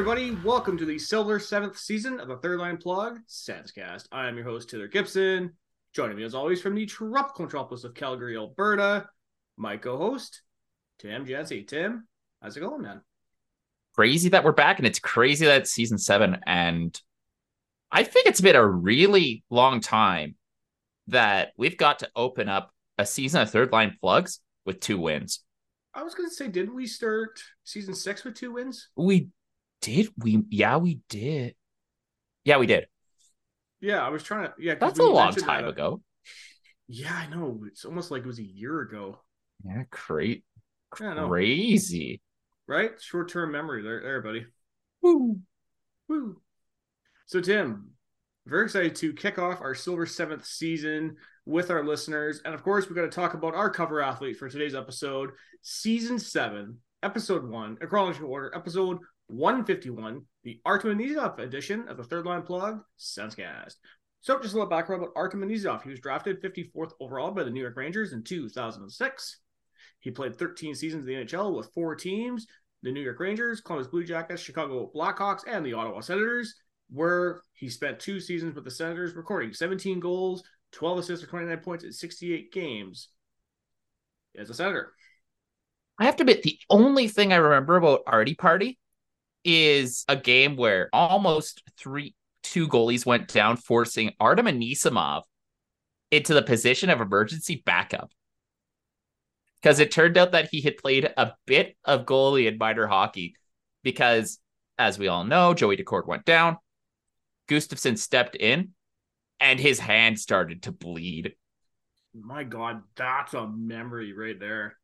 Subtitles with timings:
[0.00, 4.06] Everybody, welcome to the Silver Seventh season of the Third Line Plug Senscast.
[4.10, 5.52] I am your host Taylor Gibson.
[5.92, 9.10] Joining me as always from the tropical metropolis of Calgary, Alberta,
[9.58, 10.40] my co-host
[11.00, 11.64] Tim Jesse.
[11.64, 12.08] Tim,
[12.40, 13.02] how's it going, man?
[13.94, 16.38] Crazy that we're back, and it's crazy that it's season seven.
[16.46, 16.98] And
[17.92, 20.34] I think it's been a really long time
[21.08, 25.40] that we've got to open up a season of Third Line Plugs with two wins.
[25.92, 28.88] I was gonna say, didn't we start season six with two wins?
[28.96, 29.28] We
[29.80, 30.42] did we?
[30.50, 31.54] Yeah, we did.
[32.44, 32.86] Yeah, we did.
[33.80, 34.54] Yeah, I was trying to.
[34.58, 36.02] Yeah, That's a long time that- ago.
[36.88, 37.62] Yeah, I know.
[37.66, 39.20] It's almost like it was a year ago,
[39.64, 40.44] Yeah, great,
[41.00, 42.20] Yeah, crazy.
[42.66, 43.00] right?
[43.00, 44.46] Short-term memory there, there, buddy.
[45.00, 45.38] Woo.
[46.08, 46.42] Woo.
[47.26, 47.90] So, Tim,
[48.46, 52.40] very excited to kick off our Silver Seventh season with our listeners.
[52.44, 55.30] And of course, we're going to talk about our cover athlete for today's episode,
[55.62, 58.98] season seven, episode one, in chronological order, episode
[59.30, 63.76] 151, the Artem Anisimov edition of the Third Line Plug Senscast.
[64.22, 65.82] So, just a little background about Artem Anisimov.
[65.82, 69.38] He was drafted 54th overall by the New York Rangers in 2006.
[70.00, 72.46] He played 13 seasons in the NHL with four teams
[72.82, 76.54] the New York Rangers, Columbus Blue Jackets, Chicago Blackhawks, and the Ottawa Senators,
[76.88, 80.42] where he spent two seasons with the Senators, recording 17 goals,
[80.72, 83.08] 12 assists for 29 points in 68 games
[84.36, 84.92] as a Senator.
[85.98, 88.78] I have to admit, the only thing I remember about Artie Party
[89.44, 95.22] is a game where almost three two goalies went down, forcing Artem Anisimov
[96.10, 98.10] into the position of emergency backup.
[99.62, 103.34] Because it turned out that he had played a bit of goalie in minor hockey.
[103.82, 104.38] Because,
[104.78, 106.56] as we all know, Joey Daccord went down,
[107.48, 108.70] Gustavsson stepped in,
[109.38, 111.34] and his hand started to bleed.
[112.14, 114.76] My God, that's a memory right there.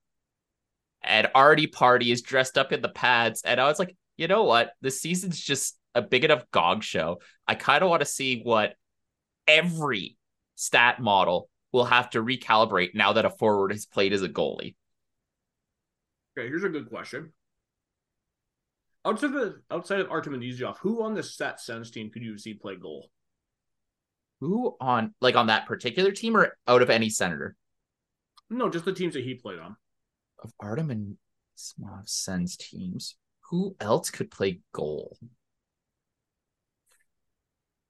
[1.02, 3.42] and Artie Party is dressed up in the pads.
[3.42, 4.72] And I was like, you know what?
[4.80, 7.20] This season's just a big enough gog show.
[7.46, 8.74] I kind of want to see what
[9.46, 10.16] every
[10.54, 14.74] stat model will have to recalibrate now that a forward has played as a goalie.
[16.38, 17.32] Okay, here's a good question.
[19.04, 22.36] Outside of outside of Artem and Anisimov, who on the set Sens team could you
[22.38, 23.10] see play goal?
[24.40, 27.56] Who on like on that particular team or out of any senator
[28.50, 29.76] No, just the teams that he played on.
[30.42, 31.16] of Artem and
[31.56, 33.16] Smov Sens teams?
[33.50, 35.16] Who else could play goal?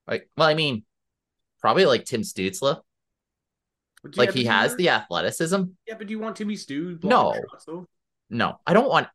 [0.06, 0.84] Like, well, I mean,
[1.60, 2.80] probably like Tim Stützle.
[4.14, 6.98] Like he has the athleticism, Yeah, but do you want Timmy Stu?
[7.02, 7.34] No.
[7.50, 7.66] shots.
[8.30, 9.08] No, I don't want.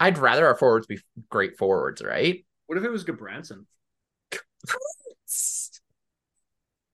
[0.00, 0.98] I'd rather our forwards be
[1.30, 2.44] great forwards, right?
[2.66, 3.66] What if it was Gudbranson?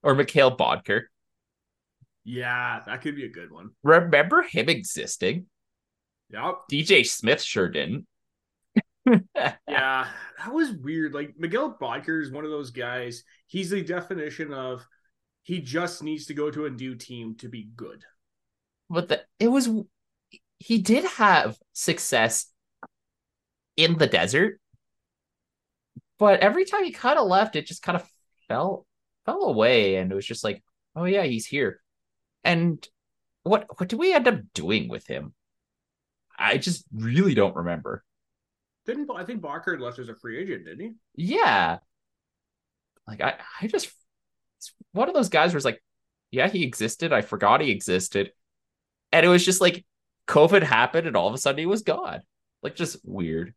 [0.03, 1.03] or Mikkel Boedker.
[2.25, 3.71] Yeah, that could be a good one.
[3.83, 5.47] Remember him existing?
[6.31, 6.65] Yep.
[6.71, 8.07] DJ Smith sure didn't.
[9.69, 10.09] Yeah,
[10.39, 11.15] that was weird.
[11.15, 13.25] Like Mikkel Boedker is one of those guys.
[13.47, 14.87] He's the definition of
[15.43, 18.05] he just needs to go to a new team to be good.
[18.91, 19.69] But the, it was
[20.59, 22.47] he did have success
[23.77, 24.61] in the desert,
[26.19, 28.09] but every time he kind of left, it just kind of
[28.49, 28.87] fell
[29.25, 30.63] fell away, and it was just like,
[30.97, 31.81] oh yeah, he's here.
[32.45, 32.87] And
[33.43, 35.35] what what did we end up doing with him?
[36.39, 38.05] I just really don't remember.
[38.89, 40.65] Didn't I think Boedker left as a free agent?
[40.65, 40.93] Didn't he?
[41.15, 41.79] Yeah.
[43.07, 43.91] Like I, I just
[44.57, 45.83] it's one of those guys where it's like,
[46.31, 47.13] yeah, he existed.
[47.13, 48.33] I forgot he existed.
[49.13, 49.85] And it was just like
[50.27, 52.23] COVID happened and all of a sudden he was gone.
[52.63, 53.53] Like just weird.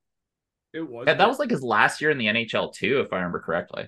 [0.74, 1.08] It was.
[1.08, 3.88] And that was like his last year in the NHL too, if I remember correctly.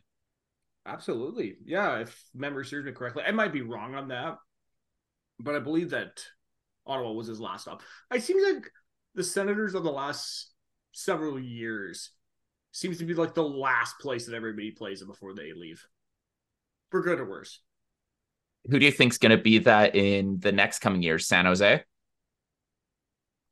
[0.86, 1.98] absolutely yeah.
[2.00, 4.38] If memory serves me correctly, I might be wrong on that,
[5.40, 6.24] but I believe that
[6.88, 7.82] Ottawa was his last stop.
[8.14, 8.72] It seems like
[9.14, 10.53] the Senators of the last
[10.94, 12.12] several years
[12.72, 15.86] seems to be like the last place that everybody plays it before they leave,
[16.90, 17.60] for good or worse.
[18.70, 21.28] Who do you think's gonna be that in the next coming years?
[21.28, 21.84] San Jose?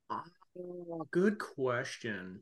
[0.10, 2.42] Oh, good question.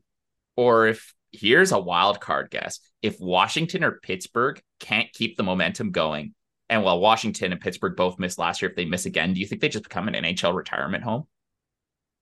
[0.55, 2.79] Or if here's a wild card guess.
[3.01, 6.33] If Washington or Pittsburgh can't keep the momentum going,
[6.69, 9.47] and while Washington and Pittsburgh both missed last year, if they miss again, do you
[9.47, 11.25] think they just become an NHL retirement home?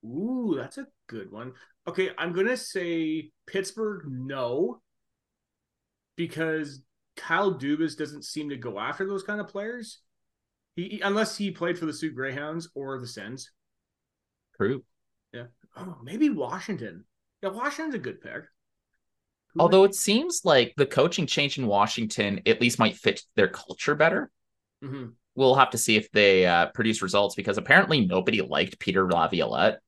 [0.04, 1.52] Ooh, that's a good one.
[1.88, 4.82] Okay, I'm gonna say Pittsburgh no,
[6.16, 6.82] because
[7.16, 10.00] Kyle Dubas doesn't seem to go after those kind of players.
[10.76, 13.52] He unless he played for the Soo Greyhounds or the Sens.
[14.58, 14.84] True.
[15.32, 15.44] Yeah.
[15.78, 17.06] Oh, maybe Washington.
[17.42, 18.42] Yeah, Washington's a good pick.
[19.54, 23.48] Who Although it seems like the coaching change in Washington at least might fit their
[23.48, 24.30] culture better.
[24.84, 25.14] Mhm.
[25.36, 29.80] We'll have to see if they uh, produce results because apparently nobody liked Peter Laviolette.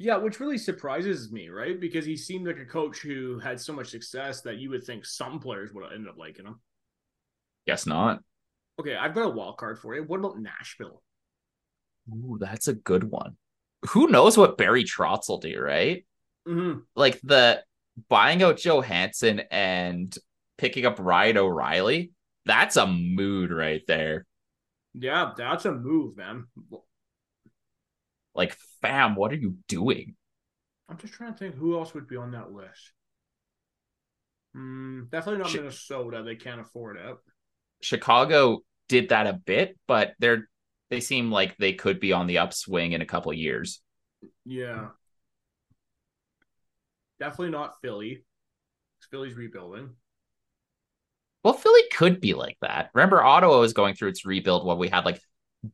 [0.00, 1.78] Yeah, which really surprises me, right?
[1.78, 5.04] Because he seemed like a coach who had so much success that you would think
[5.04, 6.60] some players would have ended up liking him.
[7.66, 8.22] Guess not.
[8.80, 10.04] Okay, I've got a wild card for you.
[10.04, 11.02] What about Nashville?
[12.10, 13.36] Ooh, that's a good one.
[13.88, 16.06] Who knows what Barry Trotz will do, right?
[16.46, 16.78] Mm-hmm.
[16.94, 17.64] Like the
[18.08, 20.16] buying out Johansen and
[20.58, 22.12] picking up Ryan O'Reilly.
[22.46, 24.26] That's a mood right there.
[24.94, 26.46] Yeah, that's a move, man.
[28.34, 30.14] Like, fam, what are you doing?
[30.88, 32.92] I'm just trying to think who else would be on that list.
[34.56, 36.22] Mm, definitely not Sh- Minnesota.
[36.22, 37.16] They can't afford it.
[37.80, 40.48] Chicago did that a bit, but they're
[40.90, 43.80] they seem like they could be on the upswing in a couple of years.
[44.46, 44.88] Yeah.
[47.20, 48.24] Definitely not Philly.
[49.10, 49.90] Philly's rebuilding.
[51.44, 52.90] Well, Philly could be like that.
[52.94, 55.20] Remember, Ottawa was going through its rebuild when we had like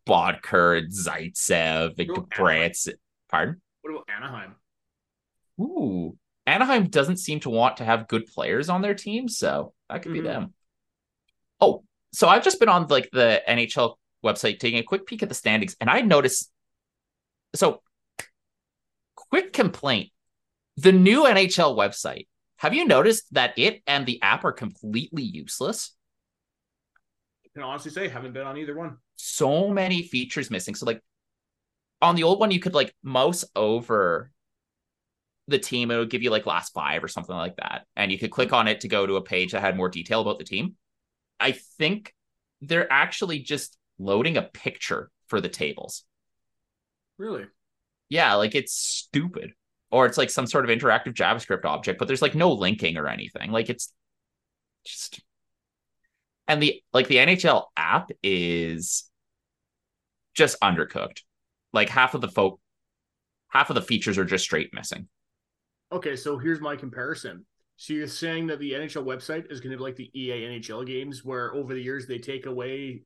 [0.07, 2.89] Boedker and Zaitsev and Brantz.
[3.29, 3.61] Pardon?
[3.83, 4.55] What about Anaheim?
[5.61, 6.17] Ooh.
[6.47, 10.13] Anaheim doesn't seem to want to have good players on their team, so that could
[10.13, 10.15] Mhm.
[10.15, 10.55] be them.
[11.61, 15.29] Oh, so I've just been on like the NHL website taking a quick peek at
[15.29, 16.51] the standings, and I noticed.
[17.55, 17.83] So,
[19.15, 20.13] quick complaint:
[20.77, 22.27] the new NHL website.
[22.57, 25.94] Have you noticed that it and the app are completely useless?
[27.55, 28.97] Can honestly say haven't been on either one.
[29.17, 30.75] So many features missing.
[30.75, 31.01] So, like
[32.03, 34.31] on the old one, you could like mouse over
[35.49, 37.87] the team, it would give you like last five or something like that.
[37.97, 40.21] And you could click on it to go to a page that had more detail
[40.21, 40.75] about the team.
[41.39, 42.15] I think
[42.61, 46.05] they're actually just loading a picture for the tables.
[47.19, 47.45] Really?
[48.09, 49.53] Yeah, like it's stupid.
[49.91, 53.07] Or it's like some sort of interactive JavaScript object, but there's like no linking or
[53.07, 53.53] anything.
[53.53, 53.93] Like it's
[54.85, 55.21] just
[56.49, 59.11] and the like the NHL app is
[60.35, 61.21] just undercooked.
[61.73, 62.61] Like half of the folk
[63.49, 65.09] half of the features are just straight missing.
[65.93, 67.47] Okay, so here's my comparison.
[67.77, 70.85] So you're saying that the NHL website is going to be like the EA NHL
[70.87, 73.03] games, where over the years they take away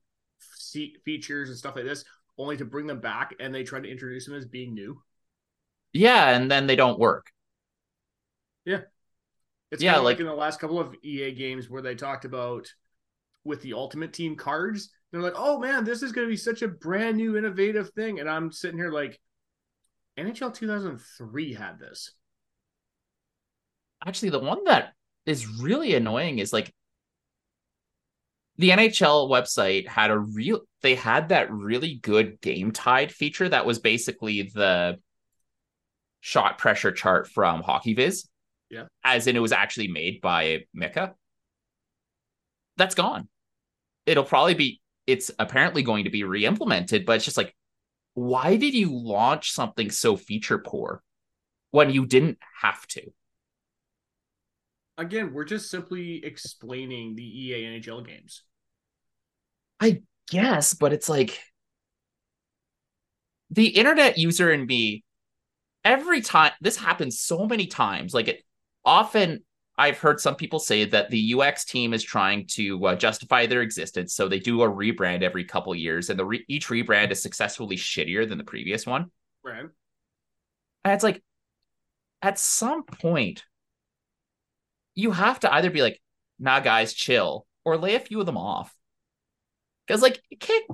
[0.72, 2.04] fe- features and stuff like this,
[2.38, 5.00] only to bring them back, and they try to introduce them as being new.
[5.92, 7.26] Yeah, and then they don't work.
[8.64, 8.82] Yeah,
[9.70, 11.94] it's Yeah, kind of like, like- in the last couple of EA games where they
[11.94, 12.72] talked about
[13.48, 14.90] with the Ultimate Team cards.
[15.10, 18.20] They're like, "Oh man, this is going to be such a brand new, innovative thing,"
[18.20, 19.18] and I'm sitting here like,
[20.18, 22.12] NHL 2003 had this.
[24.06, 24.92] Actually, the one that
[25.26, 26.72] is really annoying is like
[28.56, 33.66] the NHL website had a real they had that really good game tied feature that
[33.66, 34.98] was basically the
[36.20, 38.26] shot pressure chart from HockeyViz.
[38.70, 38.84] Yeah.
[39.04, 41.14] As in it was actually made by Micah.
[42.76, 43.28] That's gone.
[44.08, 47.54] It'll probably be it's apparently going to be re-implemented, but it's just like
[48.14, 51.02] why did you launch something so feature poor
[51.70, 53.02] when you didn't have to?
[54.96, 58.42] Again, we're just simply explaining the EA NHL games.
[59.80, 61.38] i guess but it's like
[63.50, 65.04] the internet user in me
[65.84, 68.42] every time this happens so many times like it
[68.84, 69.42] often
[69.78, 73.62] I've heard some people say that the UX team is trying to uh, justify their
[73.62, 77.22] existence so they do a rebrand every couple years and the re- each rebrand is
[77.22, 79.12] successfully shittier than the previous one.
[79.44, 79.66] Right.
[80.84, 81.22] and it's like
[82.20, 83.44] at some point
[84.96, 86.02] you have to either be like
[86.40, 88.74] nah guys chill or lay a few of them off.
[89.86, 90.64] Because like it can't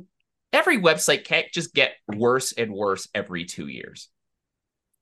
[0.52, 4.08] every website can't just get worse and worse every two years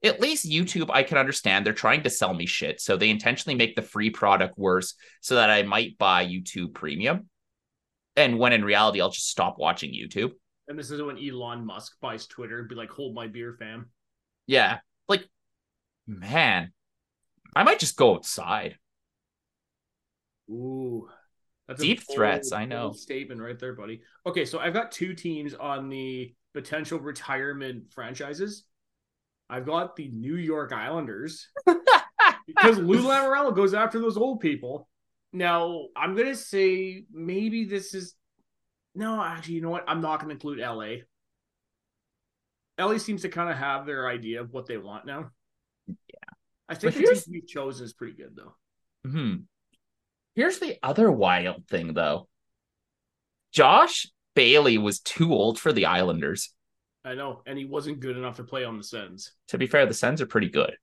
[0.05, 3.55] at least youtube i can understand they're trying to sell me shit so they intentionally
[3.57, 7.29] make the free product worse so that i might buy youtube premium
[8.17, 10.33] and when in reality i'll just stop watching youtube
[10.69, 13.91] And this is when Elon Musk buys Twitter and be like, hold my beer, fam.
[14.47, 14.79] yeah
[15.09, 15.25] like
[16.07, 16.73] man
[17.55, 18.77] i might just go outside
[20.51, 21.09] Ooh.
[21.69, 22.93] That's Deep bold- threats, I know.
[22.93, 24.03] Statement right there, buddy.
[24.27, 28.65] Okay, so I've got two teams on the potential retirement franchises.
[29.53, 31.47] I've got the New York Islanders
[32.47, 34.89] because Lou Lamoriello goes after those old people.
[35.35, 38.15] Now, I'm gonna say maybe this is
[38.95, 39.85] no, actually, you know what?
[39.87, 41.03] I'm not gonna include LA.
[42.79, 45.31] LA seems to kind of have their idea of what they want now.
[45.87, 45.95] Yeah,
[46.69, 48.55] I think But the team we've chosen is pretty good though.
[49.09, 49.35] Hmm.
[50.35, 52.29] Here's the other wild thing, though.
[53.53, 56.55] Josh Bailey was too old for the Islanders.
[57.05, 59.33] I know, and he wasn't good enough to play on the Sens.
[59.49, 60.77] To be fair, the Sens are pretty good.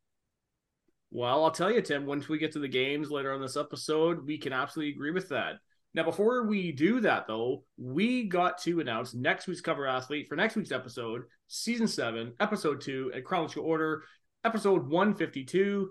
[1.11, 4.25] Well, I'll tell you, Tim, once we get to the games later on this episode,
[4.25, 5.53] we can absolutely agree with that.
[5.95, 10.35] Now, before we do that, though, we got to announce next week's cover athlete for
[10.35, 14.03] next week's episode, season seven, episode two, in chronological order.
[14.43, 15.89] episode 152.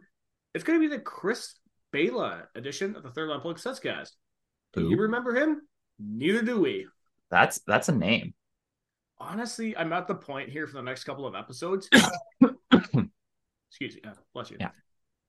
[0.54, 1.54] It's going to be the Chris
[1.90, 4.11] Bela edition of the Third Line Plug Senscast.
[4.73, 5.62] Do you remember him?
[5.99, 6.87] Neither do we.
[7.30, 8.35] That's that's a name.
[9.20, 11.88] Honestly, I'm at the point here for the next couple of episodes.
[13.70, 14.00] Excuse me.
[14.06, 14.56] uh, bless you.
[14.60, 14.70] Yeah.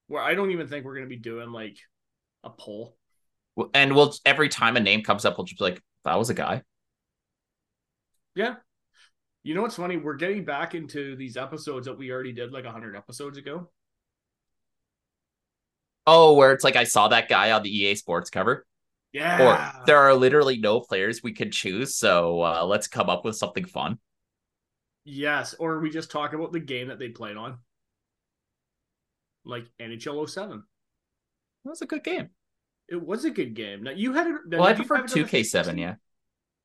[0.08, 1.78] Where I don't even think we're going to be doing like
[2.44, 2.96] a poll.
[3.56, 6.30] Well, And we'll every time a name comes up, we'll just be like, that was
[6.30, 6.64] a guy.
[8.36, 8.56] Yeah.
[9.44, 9.98] You know what's funny?
[9.98, 13.70] We're getting back into these episodes that we already did like 100 episodes ago.
[16.06, 18.66] Oh, where it's like I saw that guy on the EA Sports cover.
[19.12, 19.42] Yeah.
[19.80, 23.36] Or there are literally no players we could choose, so uh, let's come up with
[23.36, 23.98] something fun.
[25.04, 25.56] Yes.
[25.58, 27.58] Or we just talk about the game that they played on.
[29.46, 30.64] Like NHL 07.
[31.64, 32.30] That was a good game.
[32.88, 33.84] It was a good game.
[33.84, 34.36] Now you had it.
[34.48, 35.96] Well, I prefer have it on the 2K7, yeah.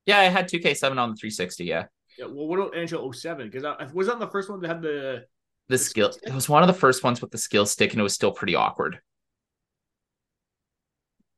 [0.06, 1.86] Yeah, I had 2K7 on the 360, yeah.
[2.18, 2.26] Yeah.
[2.26, 3.50] Well, what about NHL 07?
[3.50, 5.24] Because I was that the first one that had the.
[5.68, 8.00] The skill skill it was one of the first ones with the skill stick, and
[8.00, 9.00] it was still pretty awkward.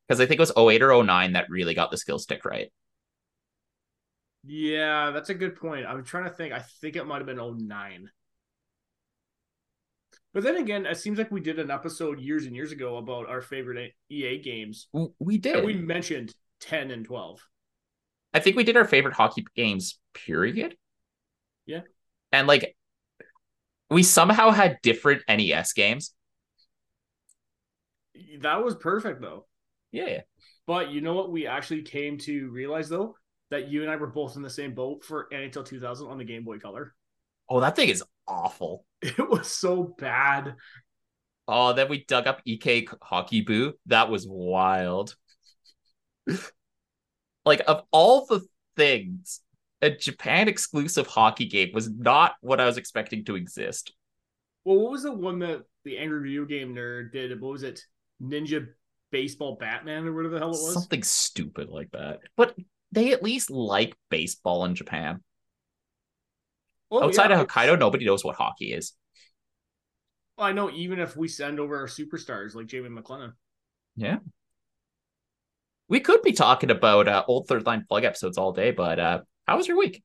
[0.06, 2.70] Because I think it was 08 or 09 that really got the skill stick right.
[4.44, 5.86] Yeah, that's a good point.
[5.86, 6.52] I'm trying to think.
[6.52, 8.10] I think it might have been 09.
[10.32, 13.28] But then again, it seems like we did an episode years and years ago about
[13.28, 14.86] our favorite EA games.
[15.18, 15.64] We did.
[15.64, 17.40] We mentioned 10 and 12.
[18.34, 20.76] I think we did our favorite hockey games, period.
[21.64, 21.80] Yeah.
[22.32, 22.76] And like
[23.88, 26.12] we somehow had different NES games.
[28.40, 29.46] That was perfect though.
[29.96, 30.20] Yeah.
[30.66, 33.16] But you know what we actually came to realize though?
[33.50, 36.24] That you and I were both in the same boat for NHL 2000 on the
[36.24, 36.94] Game Boy Color.
[37.48, 38.84] Oh, that thing is awful.
[39.02, 40.56] It was so bad.
[41.46, 43.74] Oh, then we dug up EK Hockey Boo.
[43.86, 45.14] That was wild.
[47.44, 48.40] like of all the
[48.76, 49.40] things,
[49.80, 53.92] a Japan exclusive hockey game was not what I was expecting to exist.
[54.64, 57.40] Well, what was the one that the Angry Video Game Nerd did?
[57.40, 57.80] What was it?
[58.20, 58.66] Ninja
[59.10, 60.74] Baseball Batman or whatever the hell it was?
[60.74, 62.20] Something stupid like that.
[62.36, 62.56] But
[62.92, 65.22] they at least like baseball in Japan.
[66.90, 68.92] Oh, Outside yeah, of Hokkaido, nobody knows what hockey is.
[70.36, 73.32] Well, I know even if we send over our superstars like Jamie McLennan.
[73.96, 74.18] Yeah.
[75.88, 79.20] We could be talking about uh, old third line plug episodes all day, but uh,
[79.46, 80.02] how was your week?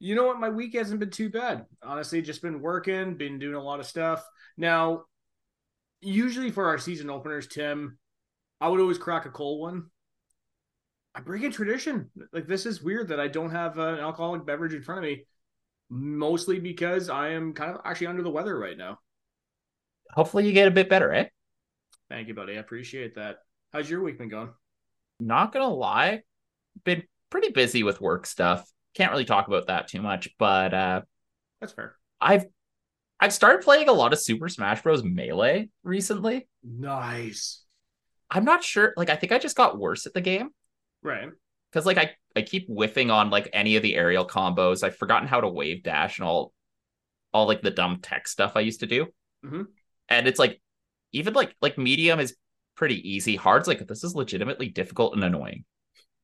[0.00, 0.40] You know what?
[0.40, 1.64] My week hasn't been too bad.
[1.82, 4.26] Honestly, just been working, been doing a lot of stuff.
[4.56, 5.04] Now,
[6.04, 7.98] usually for our season openers, Tim,
[8.60, 9.86] I would always crack a cold one.
[11.14, 12.10] I break a tradition.
[12.32, 15.04] Like this is weird that I don't have uh, an alcoholic beverage in front of
[15.04, 15.24] me,
[15.88, 18.98] mostly because I am kind of actually under the weather right now.
[20.12, 21.26] Hopefully, you get a bit better, eh?
[22.08, 22.54] Thank you, buddy.
[22.54, 23.38] I appreciate that.
[23.72, 24.50] How's your week been going?
[25.20, 26.22] Not gonna lie,
[26.84, 28.68] been pretty busy with work stuff.
[28.94, 31.02] Can't really talk about that too much, but uh,
[31.60, 31.96] That's fair.
[32.20, 32.46] I've
[33.24, 35.02] I've started playing a lot of Super Smash Bros.
[35.02, 36.46] Melee recently.
[36.62, 37.62] Nice.
[38.30, 38.92] I'm not sure.
[38.98, 40.50] Like, I think I just got worse at the game
[41.02, 41.30] Right.
[41.70, 44.82] because, like, I I keep whiffing on like any of the aerial combos.
[44.82, 46.52] I've forgotten how to wave dash and all
[47.32, 49.06] all like the dumb tech stuff I used to do.
[49.42, 49.68] Mhm.
[50.10, 50.60] And it's like
[51.12, 52.36] even like like medium is
[52.74, 53.36] pretty easy.
[53.36, 55.64] Hard's like this is legitimately difficult and annoying.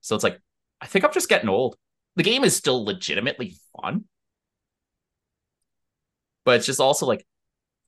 [0.03, 0.39] So it's like
[0.83, 1.77] I think I'm just getting old.
[2.17, 4.05] The game is still legitimately fun.
[6.45, 7.27] But it's just also like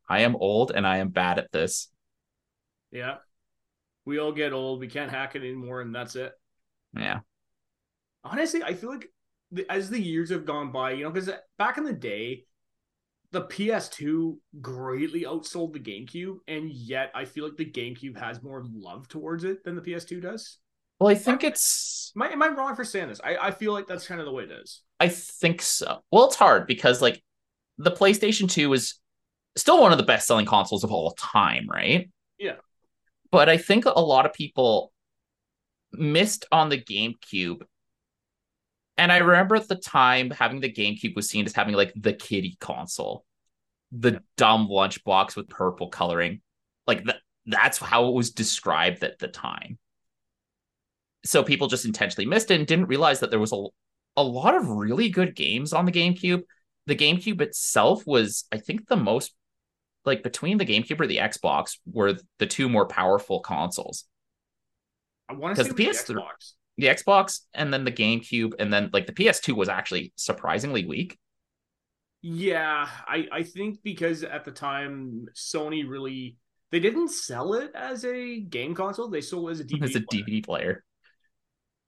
[0.08, 1.88] I am old and I am bad at this.
[2.90, 3.16] Yeah.
[4.04, 4.80] We all get old.
[4.80, 6.32] We can't hack it anymore, and that's it.
[6.96, 7.20] Yeah.
[8.24, 9.08] honestly, I feel like
[9.68, 12.44] as the years have gone by, you know, because back in the day,
[13.30, 18.64] the PS2 greatly outsold the GameCube, and yet I feel like the GameCube has more
[18.72, 20.58] love towards it than the PS2 does.
[21.00, 23.20] Well, I think it's Am I, am I wrong for saying this?
[23.24, 24.82] I, I feel like that's kind of the way it is.
[25.00, 26.02] I think so.
[26.10, 27.22] Well, it's hard because like
[27.82, 28.94] the PlayStation 2 is
[29.56, 32.10] still one of the best selling consoles of all time, right?
[32.38, 32.56] Yeah.
[33.30, 34.92] But I think a lot of people
[35.92, 37.62] missed on the GameCube.
[38.96, 42.12] And I remember at the time having the GameCube was seen as having like the
[42.12, 43.24] kiddie console,
[43.90, 46.40] the dumb lunchbox with purple coloring.
[46.86, 49.78] Like that that's how it was described at the time.
[51.24, 53.64] So people just intentionally missed it and didn't realize that there was a
[54.16, 56.42] a lot of really good games on the GameCube.
[56.86, 59.32] The GameCube itself was, I think, the most
[60.04, 64.04] like between the GameCube or the Xbox were the two more powerful consoles.
[65.28, 66.52] I want to say the the PS3 Xbox.
[66.78, 71.18] The Xbox and then the GameCube and then like the PS2 was actually surprisingly weak.
[72.22, 76.36] Yeah, I, I think because at the time Sony really
[76.70, 79.82] they didn't sell it as a game console; they sold it as a DVD.
[79.82, 80.24] as a player.
[80.24, 80.84] DVD player.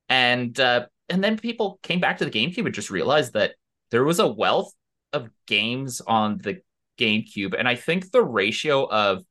[0.08, 3.54] And uh and then people came back to the GameCube and just realized that
[3.90, 4.72] there was a wealth
[5.14, 6.60] of games on the
[6.98, 7.54] GameCube.
[7.58, 9.24] And I think the ratio of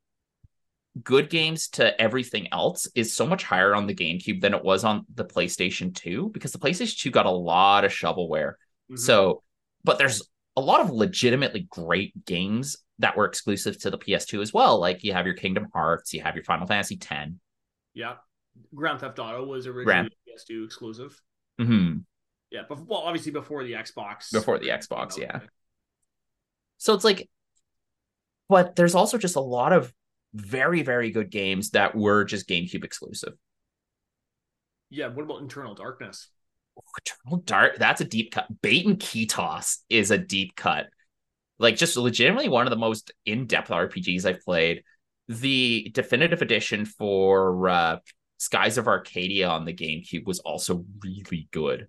[1.02, 4.84] good games to everything else is so much higher on the GameCube than it was
[4.84, 8.54] on the PlayStation 2 because the PlayStation 2 got a lot of shovelware.
[8.92, 8.98] Mm-hmm.
[8.98, 9.44] So,
[9.84, 14.54] but there's a lot of legitimately great games that were exclusive to the PS2 as
[14.54, 14.80] well.
[14.80, 17.40] Like you have your Kingdom Hearts, you have your Final Fantasy 10.
[17.94, 18.16] Yeah.
[18.76, 20.10] Grand Theft Auto was originally Grand...
[20.30, 21.20] PS2 exclusive.
[21.60, 22.00] Mm-hmm.
[22.52, 24.32] Yeah, but well, obviously before the Xbox.
[24.32, 25.40] Before the Xbox, yeah.
[26.84, 27.30] So it's like,
[28.50, 29.94] but there's also just a lot of
[30.34, 33.36] very, very good games that were just GameCube exclusive.
[34.90, 36.28] Yeah, what about Internal Darkness?
[36.98, 38.48] Eternal Dark, that's a deep cut.
[38.62, 40.88] Baten Kaitos is a deep cut.
[41.58, 44.84] Like just legitimately one of the most in-depth RPGs I've played.
[45.30, 47.98] The definitive edition for uh,
[48.40, 51.88] Skies of Arcadia on the GameCube was also really good.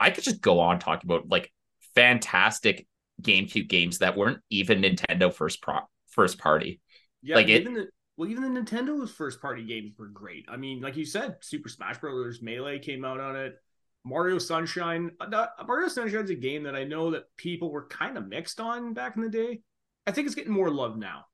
[0.00, 1.52] I could just go on talking about like
[1.94, 2.88] fantastic
[3.22, 6.80] GameCube games that weren't even Nintendo first pro first party.
[7.22, 10.46] Yeah, like even it, the, well, even the Nintendo's first party games were great.
[10.48, 12.40] I mean, like you said, Super Smash Bros.
[12.42, 13.56] Melee came out on it.
[14.04, 15.10] Mario Sunshine.
[15.18, 18.60] Uh, Mario Sunshine is a game that I know that people were kind of mixed
[18.60, 19.62] on back in the day.
[20.06, 21.24] I think it's getting more love now.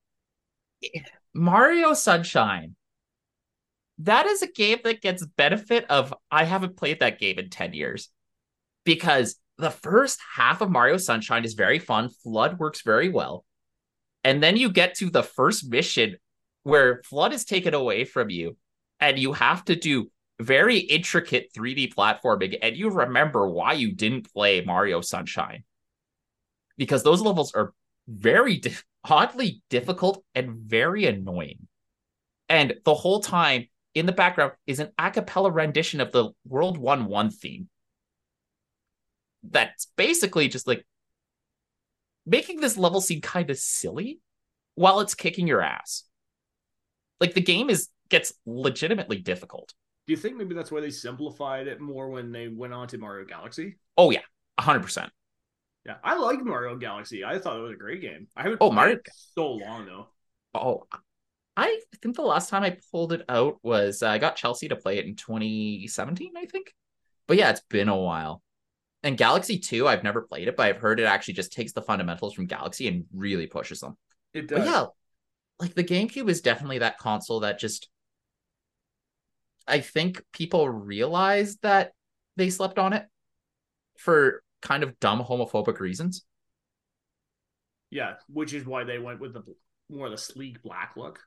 [1.35, 2.77] Mario Sunshine.
[3.99, 7.75] That is a game that gets benefit of I haven't played that game in 10
[7.75, 8.09] years.
[8.85, 12.11] Because the first half of Mario Sunshine is very fun.
[12.25, 13.45] FLUDD works very well.
[14.25, 16.17] And then you get to the first mission
[16.63, 18.57] where FLUDD is taken away from you
[19.01, 24.33] and you have to do very intricate 3D platforming, and you remember why you didn't
[24.33, 25.65] play Mario Sunshine.
[26.77, 27.75] Because those levels are
[28.09, 28.63] very
[29.05, 31.67] oddly difficult and very annoying.
[32.49, 36.79] And the whole time in the background is an a cappella rendition of the World
[36.79, 37.69] 1 1 theme.
[39.43, 40.87] That's basically just like
[42.27, 44.21] making this level seem kind of silly
[44.75, 46.05] while it's kicking your ass.
[47.21, 49.73] Like the game is gets legitimately difficult.
[50.07, 52.99] Do you think maybe that's why they simplified it more when they went on to
[52.99, 53.77] Mario Galaxy?
[53.97, 54.23] Oh yeah,
[54.59, 55.13] hundred percent.
[55.87, 57.25] Yeah, I like Mario Galaxy.
[57.25, 58.29] I thought it was a great game.
[58.37, 58.59] I haven't.
[58.61, 58.99] Oh, Mario
[59.35, 60.09] so long though.
[60.55, 60.87] Oh,
[61.57, 64.77] I think the last time I pulled it out was uh, I got Chelsea to
[64.77, 66.73] play it in 2017, I think.
[67.27, 68.43] But yeah, it's been a while.
[69.03, 71.83] And Galaxy 2, I've never played it, but I've heard it actually just takes the
[71.83, 73.97] fundamentals from Galaxy and really pushes them.
[74.35, 74.59] It does.
[74.59, 74.87] But yeah,
[75.59, 77.89] like the GameCube is definitely that console that just
[79.67, 81.93] I think people realize that
[82.37, 83.07] they slept on it
[83.99, 86.25] for kind of dumb homophobic reasons.
[87.91, 89.43] Yeah, which is why they went with the
[89.89, 91.21] more the sleek black look.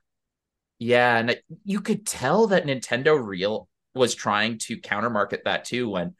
[0.79, 5.89] Yeah, and you could tell that Nintendo Real was trying to counter market that too
[5.89, 6.15] when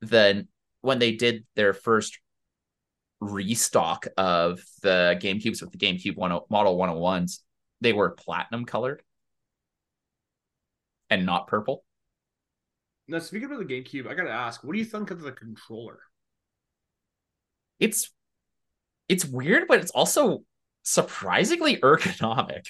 [0.00, 0.48] then
[0.88, 2.18] when they did their first
[3.20, 7.40] restock of the GameCubes with the GameCube one oh, model 101s,
[7.82, 9.02] they were platinum colored
[11.10, 11.84] and not purple.
[13.06, 15.98] Now, speaking of the GameCube, I gotta ask, what do you think of the controller?
[17.78, 18.10] It's
[19.10, 20.44] it's weird, but it's also
[20.84, 22.68] surprisingly ergonomic.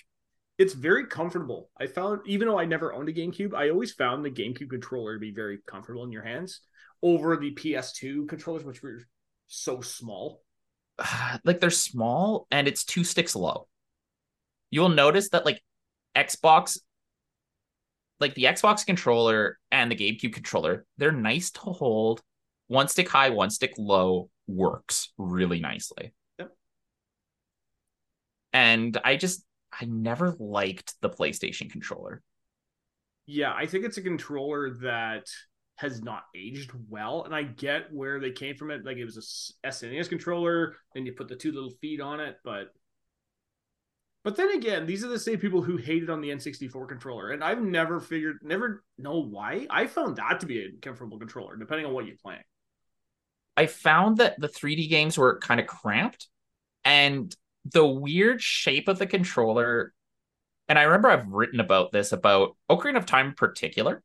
[0.59, 1.70] It's very comfortable.
[1.78, 5.14] I found, even though I never owned a GameCube, I always found the GameCube controller
[5.14, 6.62] to be very comfortable in your hands
[7.02, 9.00] over the PS2 controllers, which were
[9.46, 10.42] so small.
[11.44, 13.68] like they're small and it's two sticks low.
[14.70, 15.62] You'll notice that like
[16.16, 16.78] Xbox
[18.20, 22.20] like the Xbox controller and the GameCube controller, they're nice to hold.
[22.66, 26.12] One stick high, one stick low works really nicely.
[26.38, 26.50] Yep.
[28.52, 32.22] And I just I never liked the PlayStation controller.
[33.26, 35.26] Yeah, I think it's a controller that
[35.78, 38.84] has not aged well, and I get where they came from it.
[38.84, 39.16] Like it was
[39.62, 42.72] a SNES controller, and you put the two little feet on it, but
[44.24, 47.42] but then again, these are the same people who hated on the N64 controller, and
[47.44, 49.66] I've never figured, never know why.
[49.70, 52.42] I found that to be a comfortable controller, depending on what you're playing.
[53.56, 56.26] I found that the 3D games were kind of cramped,
[56.84, 59.94] and the weird shape of the controller.
[60.68, 64.02] And I remember I've written about this about Ocarina of Time in particular.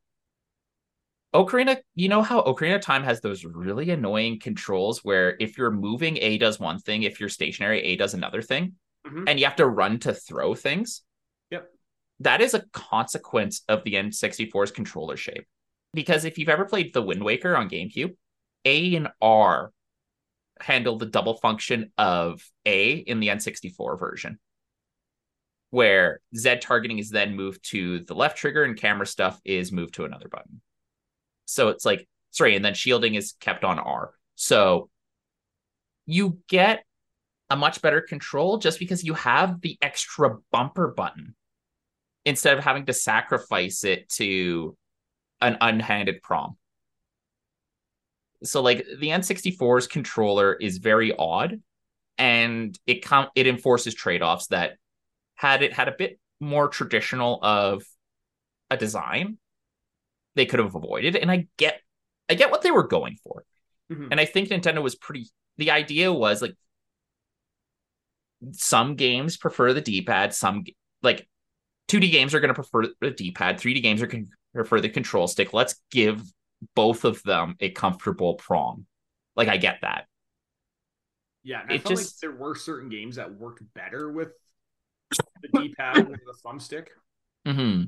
[1.34, 5.72] Ocarina, you know how Ocarina of Time has those really annoying controls where if you're
[5.72, 8.74] moving, A does one thing, if you're stationary, A does another thing
[9.06, 9.24] mm-hmm.
[9.26, 11.02] and you have to run to throw things.
[11.50, 11.68] Yep.
[12.20, 15.46] That is a consequence of the N64's controller shape.
[15.92, 18.16] Because if you've ever played the Wind Waker on GameCube,
[18.64, 19.72] A and R
[20.60, 24.38] handle the double function of A in the N64 version,
[25.70, 29.94] where Z targeting is then moved to the left trigger and camera stuff is moved
[29.94, 30.60] to another button.
[31.46, 34.12] So it's like, sorry, and then shielding is kept on R.
[34.34, 34.90] So
[36.06, 36.84] you get
[37.50, 41.34] a much better control just because you have the extra bumper button
[42.24, 44.76] instead of having to sacrifice it to
[45.40, 46.56] an unhanded prom.
[48.42, 51.60] So like the N64's controller is very odd
[52.18, 54.76] and it com- it enforces trade-offs that
[55.34, 57.82] had it had a bit more traditional of
[58.70, 59.38] a design
[60.36, 61.80] they could have avoided and I get
[62.28, 63.44] I get what they were going for.
[63.92, 64.08] Mm-hmm.
[64.10, 66.54] And I think Nintendo was pretty the idea was like
[68.52, 70.64] some games prefer the D-pad, some
[71.02, 71.28] like
[71.88, 74.88] 2D games are going to prefer the D-pad, 3D games are going to prefer the
[74.88, 75.52] control stick.
[75.52, 76.22] Let's give
[76.74, 78.86] both of them a comfortable prom.
[79.36, 80.06] Like I get that.
[81.42, 84.32] Yeah, it felt just like there were certain games that worked better with
[85.42, 86.88] the D-pad and the thumbstick.
[87.46, 87.82] Mm-hmm.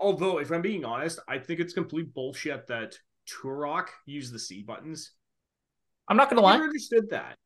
[0.00, 4.62] Although, if I'm being honest, I think it's complete bullshit that Turok used the C
[4.62, 5.12] buttons.
[6.08, 6.58] I'm not gonna I lie.
[6.58, 7.36] I understood that.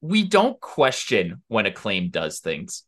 [0.00, 2.84] We don't question when Acclaim does things.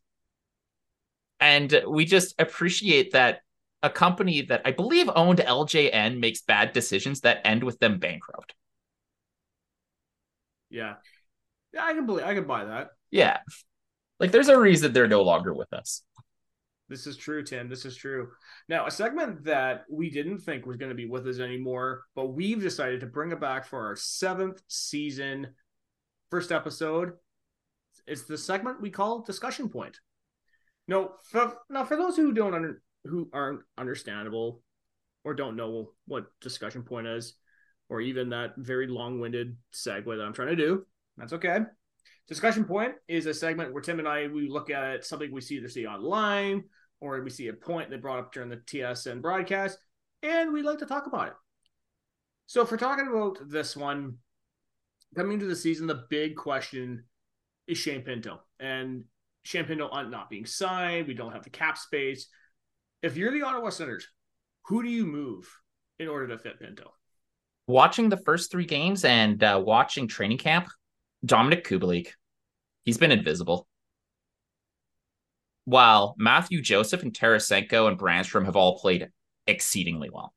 [1.39, 3.41] And we just appreciate that
[3.83, 8.55] a company that I believe owned LJN makes bad decisions that end with them bankrupt.
[10.69, 10.95] Yeah.
[11.73, 12.91] Yeah, I can believe I can buy that.
[13.11, 13.39] Yeah.
[14.19, 16.01] Like there's a reason they're no longer with us.
[16.89, 17.69] This is true, Tim.
[17.69, 18.29] This is true.
[18.67, 22.33] Now, a segment that we didn't think was going to be with us anymore, but
[22.33, 25.47] we've decided to bring it back for our seventh season,
[26.29, 27.13] first episode.
[28.05, 29.97] It's the segment we call Discussion Point.
[30.87, 34.61] No, for, now for those who don't under, who aren't understandable
[35.23, 37.35] or don't know what discussion point is,
[37.87, 41.59] or even that very long-winded segue that I'm trying to do, that's okay.
[42.27, 45.55] Discussion point is a segment where Tim and I we look at something we see
[45.55, 46.63] either see online
[47.01, 49.77] or we see a point they brought up during the TSN broadcast,
[50.21, 51.33] and we like to talk about it.
[52.45, 54.17] So, if we're talking about this one
[55.15, 57.03] coming into the season, the big question
[57.67, 59.03] is Shane Pinto, and
[59.43, 61.07] Shane Pinto not being signed.
[61.07, 62.27] We don't have the cap space.
[63.01, 64.07] If you're the Ottawa Senators,
[64.65, 65.53] who do you move
[65.99, 66.93] in order to fit Pinto?
[67.67, 70.67] Watching the first three games and uh, watching training camp,
[71.25, 72.09] Dominik Kubalik,
[72.83, 73.67] he's been invisible.
[75.65, 79.09] While Mathieu Joseph and Tarasenko and Brannstrom have all played
[79.47, 80.33] exceedingly well.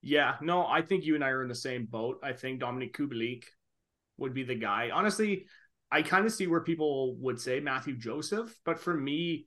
[0.00, 2.20] Yeah, no, I think you and I are in the same boat.
[2.22, 3.44] I think Dominik Kubalik
[4.16, 4.90] would be the guy.
[4.92, 5.46] Honestly,
[5.90, 9.46] I kind of see where people would say Mathieu Joseph, but for me,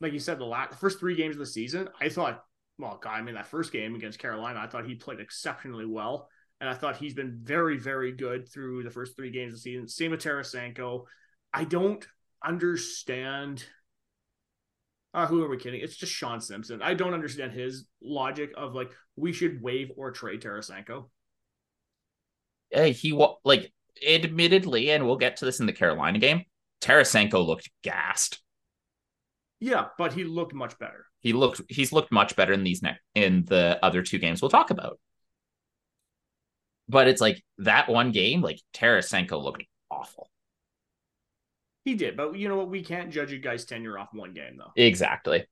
[0.00, 2.44] like you said, the last first three games of the season, I thought,
[2.78, 6.28] well, God, I mean, that first game against Carolina, I thought he played exceptionally well.
[6.60, 9.60] And I thought he's been very, very good through the first three games of the
[9.60, 9.88] season.
[9.88, 11.04] Same with Tarasenko.
[11.52, 12.06] I don't
[12.44, 13.64] understand.
[15.12, 15.80] Uh, who are we kidding?
[15.80, 16.80] It's just Sean Simpson.
[16.82, 21.10] I don't understand his logic of like we should waive or trade Tarasenko.
[22.70, 23.12] Hey, he
[23.44, 23.72] like
[24.06, 26.44] admittedly, and we'll get to this in the Carolina game.
[26.80, 28.40] Tarasenko looked gassed.
[29.60, 31.06] Yeah, but he looked much better.
[31.20, 34.50] He looked he's looked much better in these ne- in the other two games we'll
[34.50, 34.98] talk about.
[36.88, 40.30] But it's like that one game, like Tarasenko looked awful.
[41.84, 42.70] He did, but you know what?
[42.70, 44.72] We can't judge a guy's tenure off one game, though.
[44.76, 45.44] Exactly.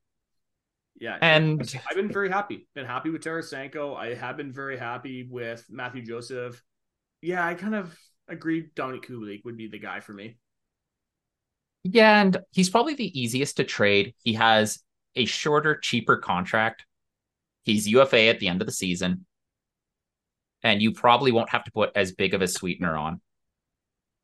[0.98, 2.66] Yeah, and I've been very happy.
[2.74, 3.96] Been happy with Tarasenko.
[3.96, 6.62] I have been very happy with Mathieu Joseph.
[7.20, 7.96] Yeah, I kind of
[8.28, 8.74] agreed.
[8.74, 10.36] Dominik Kubalik would be the guy for me.
[11.84, 14.14] Yeah, and he's probably the easiest to trade.
[14.22, 14.78] He has
[15.16, 16.84] a shorter, cheaper contract.
[17.64, 19.26] He's UFA at the end of the season.
[20.62, 23.20] And you probably won't have to put as big of a sweetener on.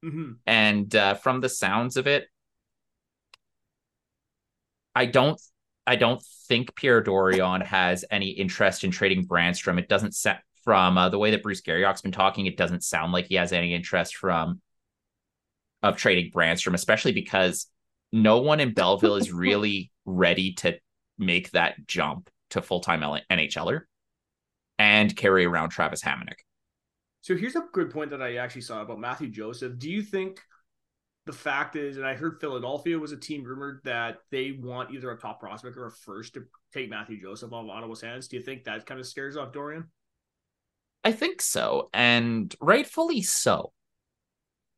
[0.05, 0.33] Mm-hmm.
[0.47, 2.29] And uh, from the sounds of it,
[4.95, 5.41] I don't
[5.87, 9.79] I don't think Pierre Dorion has any interest in trading Brannstrom.
[9.79, 13.13] It doesn't set from uh, the way that Bruce Garrioch's been talking, it doesn't sound
[13.13, 14.61] like he has any interest from
[15.83, 17.69] of trading Brannstrom, especially because
[18.13, 20.79] no one in Belleville is really ready to
[21.19, 23.83] make that jump to full time NHLer
[24.79, 26.41] and carry around Travis Hamonic.
[27.21, 29.79] So here's a good point that I actually saw about Mathieu Joseph.
[29.79, 30.41] Do you think
[31.29, 35.11] the fact is, and I heard Philadelphia was a team rumored that they want either
[35.11, 38.29] a top prospect or a first to take Mathieu Joseph off Ottawa's hands.
[38.29, 39.85] Do you think that kind of scares off Dorion?
[41.05, 43.73] I think so, and rightfully so.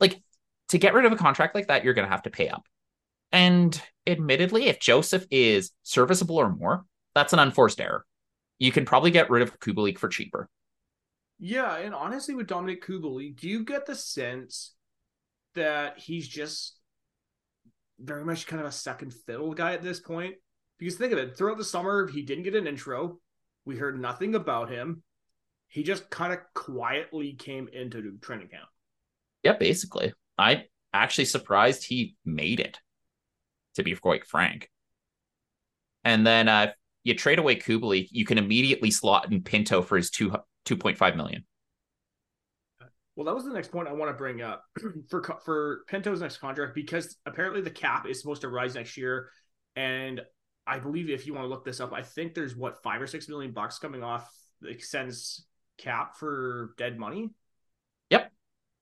[0.00, 0.20] Like
[0.70, 2.64] to get rid of a contract like that, you're going to have to pay up.
[3.30, 6.84] And admittedly, if Joseph is serviceable or more,
[7.14, 8.04] that's an unforced error.
[8.60, 10.48] You can probably get rid of Kubalik for cheaper.
[11.40, 14.74] Yeah, and honestly, with Dominik Kubalik, do you get the sense
[15.56, 16.78] that he's just
[17.98, 20.34] very much kind of a second fiddle guy at this point?
[20.78, 23.18] Because think of it, throughout the summer, he didn't get an intro.
[23.64, 25.02] We heard nothing about him
[25.70, 28.68] he just kind of quietly came into the training camp.
[29.44, 30.12] Yeah, basically.
[30.36, 32.78] I'm actually surprised he made it,
[33.76, 34.68] to be quite frank.
[36.04, 36.72] And then uh,
[37.04, 40.34] you trade away Kubalik, you can immediately slot in Pinto for his two
[40.64, 41.44] two point five million.
[43.16, 44.64] Well, that was the next point I want to bring up
[45.08, 49.30] for for Pinto's next contract because apparently the cap is supposed to rise next year,
[49.76, 50.20] and
[50.66, 53.06] I believe if you want to look this up, I think there's what five or
[53.06, 55.44] six million bucks coming off the extends
[55.78, 57.30] cap for dead money.
[58.10, 58.32] Yep.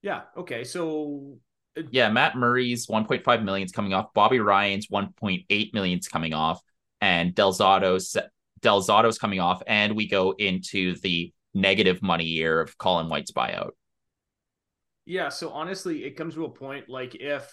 [0.02, 0.22] Yeah.
[0.37, 0.64] Okay.
[0.64, 1.38] So.
[1.76, 4.12] Uh, yeah, Matt Murray's 1.5 million is coming off.
[4.14, 6.61] Bobby Ryan's 1.8 million is coming off,
[7.01, 8.17] and Del Zotto's
[8.61, 13.33] Del Zotto's coming off, and we go into the negative money year of Colin White's
[13.33, 13.71] buyout.
[15.07, 15.29] Yeah.
[15.31, 17.51] So honestly, it comes to a point like if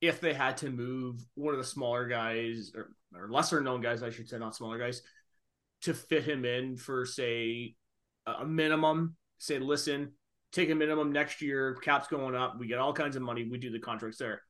[0.00, 4.02] if they had to move one of the smaller guys or, or lesser known guys,
[4.02, 5.00] I should say, not smaller guys,
[5.82, 7.76] to fit him in for say
[8.26, 10.12] a minimum, say, listen,
[10.52, 13.58] take a minimum next year, cap's going up, we get all kinds of money, we
[13.58, 14.42] do the contracts there.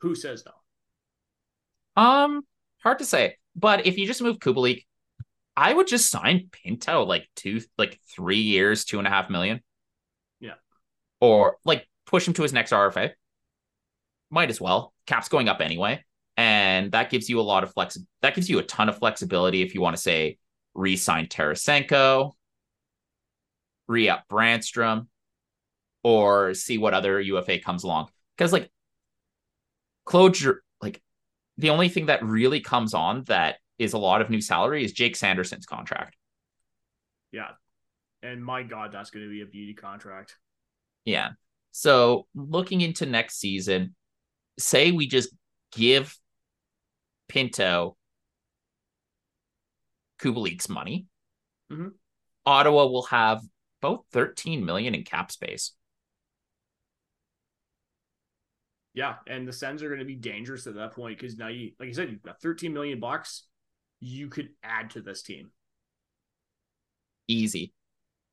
[0.00, 2.02] Who says no?
[2.02, 2.42] Um,
[2.82, 3.36] hard to say.
[3.56, 4.84] But if you just move Kubalik,
[5.56, 9.60] I would just sign Pinto like two, like three years, two and a half million.
[10.40, 10.54] Yeah.
[11.20, 13.12] Or like push him to his next RFA.
[14.30, 14.92] Might as well.
[15.06, 16.04] Cap's going up anyway.
[16.36, 17.96] And that gives you a lot of flex.
[18.22, 20.38] That gives you a ton of flexibility if you want to say
[20.74, 22.32] re-sign Tarasenko,
[23.86, 25.06] re-up Brannstrom,
[26.02, 28.08] or see what other UFA comes along.
[28.36, 28.68] Because like
[30.04, 30.36] Claude,
[31.58, 34.92] the only thing that really comes on that is a lot of new salary is
[34.92, 36.16] Jake Sanderson's contract.
[37.32, 37.50] Yeah.
[38.22, 40.36] And my God, that's going to be a beauty contract.
[41.04, 41.30] Yeah.
[41.72, 43.94] So looking into next season,
[44.58, 45.34] say we just
[45.72, 46.16] give
[47.28, 47.96] Pinto
[50.20, 51.06] Kubalik's money.
[51.70, 51.88] Mm-hmm.
[52.46, 53.42] Ottawa will have
[53.82, 55.72] about 13 million in cap space.
[58.94, 61.72] Yeah, and the Sens are going to be dangerous at that point because now you,
[61.80, 63.44] like you said, you've got 13 million bucks.
[64.00, 65.50] You could add to this team.
[67.26, 67.72] Easy.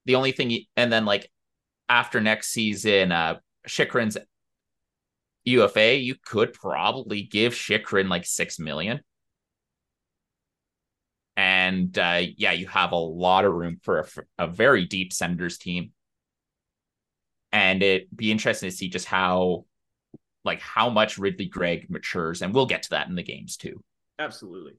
[0.06, 1.32] The only thing, and then like
[1.90, 4.18] after next season, uh, Chychrun's
[5.46, 9.02] UFA, you could probably give Chychrun like six million.
[11.36, 14.00] And uh, yeah, you have a lot of room for
[14.38, 15.92] a, a very deep Senators team.
[17.52, 19.66] And it'd be interesting to see just how,
[20.44, 22.42] like, how much Ridly Greig matures.
[22.42, 23.84] And we'll get to that in the games too.
[24.20, 24.74] Absolutely.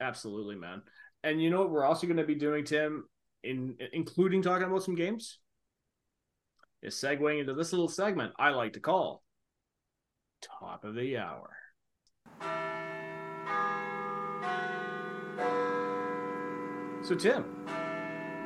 [0.00, 0.82] Absolutely, man.
[1.24, 3.04] And you know what we're also going to be doing, Tim,
[3.42, 5.38] in including talking about some games,
[6.82, 9.24] is segueing into this little segment I like to call
[10.40, 11.50] Top of the Hour.
[17.02, 17.44] So, Tim,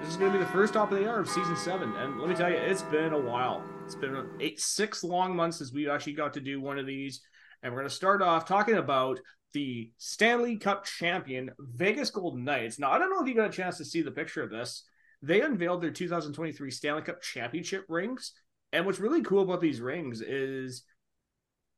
[0.03, 1.95] this is going to be the first top of the hour of season seven.
[1.95, 3.63] And let me tell you, it's been a while.
[3.85, 7.21] It's been eight, six long months since we actually got to do one of these.
[7.63, 9.21] And we're going to start off talking about
[9.53, 12.81] the Stanley Cup champion, Vegas Golden Knights.
[12.81, 14.83] Now, I don't know if you got a chance to see the picture of this.
[15.23, 18.33] They unveiled their 2023 Stanley Cup championship rings.
[18.73, 20.83] And what's really cool about these rings is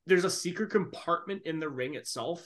[0.06, 2.42] there's a secret compartment in the ring itself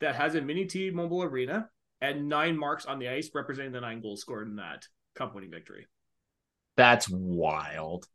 [0.00, 1.68] that has a mini T Mobile Arena
[2.02, 4.84] and nine marks on the ice representing the nine goals scored in that
[5.14, 5.86] cup winning victory.
[6.76, 8.06] That's wild.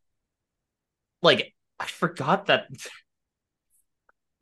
[1.24, 2.68] Like, I forgot that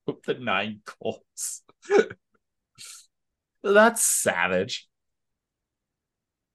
[0.26, 1.62] the nine goals.
[3.64, 4.88] That's savage.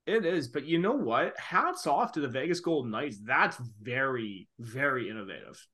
[0.05, 1.39] It is, but you know what?
[1.39, 3.19] Hats off to the Vegas Golden Knights.
[3.23, 5.65] That's very, very innovative.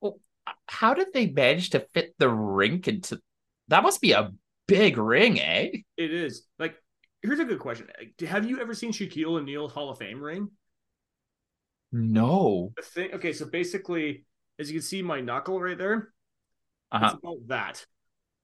[0.00, 0.20] Well,
[0.68, 3.20] how did they manage to fit the rink into
[3.68, 3.82] that?
[3.82, 4.30] Must be a
[4.66, 5.70] big ring, eh?
[5.96, 6.46] It is.
[6.58, 6.76] Like,
[7.22, 7.88] here's a good question:
[8.26, 10.50] Have you ever seen Shaquille O'Neal's Hall of Fame ring?
[11.92, 12.72] No.
[12.76, 13.14] The thing.
[13.14, 14.24] Okay, so basically,
[14.58, 16.12] as you can see, my knuckle right there.
[16.92, 17.06] Uh-huh.
[17.06, 17.86] It's about that.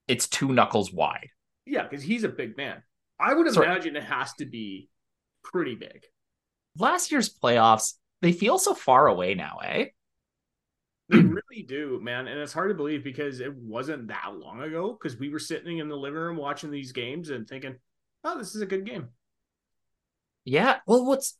[0.07, 1.29] It's two knuckles wide.
[1.65, 2.83] Yeah, because he's a big man.
[3.19, 3.67] I would Sorry.
[3.67, 4.89] imagine it has to be
[5.43, 6.03] pretty big.
[6.77, 9.85] Last year's playoffs, they feel so far away now, eh?
[11.09, 12.27] They really do, man.
[12.27, 15.79] And it's hard to believe because it wasn't that long ago because we were sitting
[15.79, 17.75] in the living room watching these games and thinking,
[18.23, 19.09] oh, this is a good game.
[20.45, 20.77] Yeah.
[20.87, 21.37] Well, what's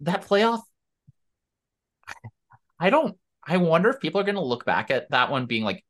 [0.00, 0.62] that playoff?
[2.78, 5.64] I don't, I wonder if people are going to look back at that one being
[5.64, 5.84] like,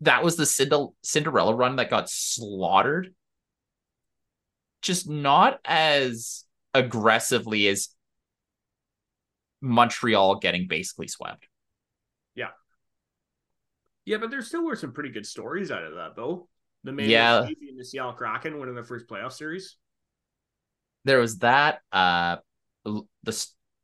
[0.00, 3.14] that was the Cinderella run that got slaughtered.
[4.80, 7.88] Just not as aggressively as
[9.60, 11.48] Montreal getting basically swept.
[12.34, 12.50] Yeah.
[14.04, 16.48] Yeah, but there still were some pretty good stories out of that, though.
[16.84, 17.42] The main yeah.
[17.42, 19.76] and the Seattle Kraken winning their first playoff series.
[21.04, 21.80] There was that.
[21.92, 22.36] Uh,
[22.84, 23.32] the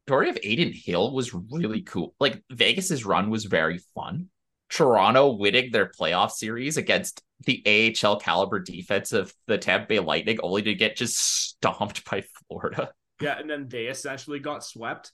[0.07, 2.15] story of Adin Hill was really cool.
[2.21, 4.29] Like Vegas's run was very fun.
[4.71, 10.39] Toronto winning their playoff series against the AHL caliber defense of the Tampa Bay Lightning,
[10.43, 12.93] only to get just stomped by Florida.
[13.21, 15.13] Yeah, and then they essentially got swept.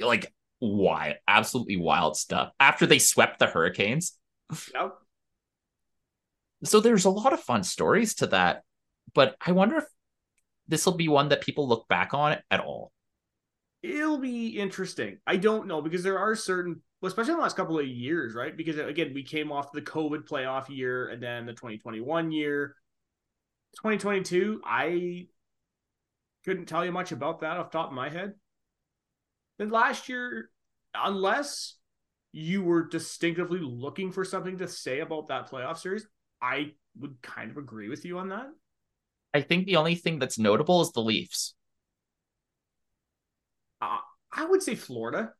[0.00, 2.52] Like wild, absolutely wild stuff.
[2.58, 4.12] After they swept the Hurricanes.
[4.74, 4.94] Yep.
[6.64, 8.62] So there's a lot of fun stories to that,
[9.14, 9.84] but I wonder if
[10.68, 12.92] this will be one that people look back on at all.
[13.82, 15.18] It'll be interesting.
[15.26, 18.54] I don't know because there are certain, especially in the last couple of years, right?
[18.54, 22.76] Because again, we came off the COVID playoff year and then the 2021 year.
[23.76, 25.28] 2022, I
[26.44, 28.34] couldn't tell you much about that off top of my head.
[29.60, 30.48] Then last year,
[30.94, 31.76] unless
[32.32, 36.06] you were distinctively looking for something to say about that playoff series,
[36.40, 38.46] I would kind of agree with you on that.
[39.34, 41.54] I think the only thing that's notable is the Leafs.
[43.82, 43.98] Uh,
[44.32, 45.34] I would say Florida.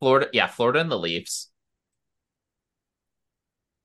[0.00, 1.48] Florida, yeah, Florida and the Leafs.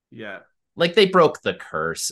[0.09, 0.39] Yeah.
[0.75, 2.11] Like they broke the curse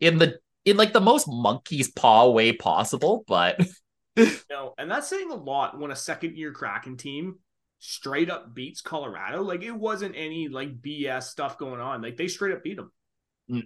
[0.00, 3.60] in the in like the most monkey's paw way possible, but
[4.50, 7.38] no, and that's saying a lot when a second year Kraken team
[7.78, 9.42] straight up beats Colorado.
[9.42, 12.02] Like it wasn't any like BS stuff going on.
[12.02, 12.92] Like they straight up beat them.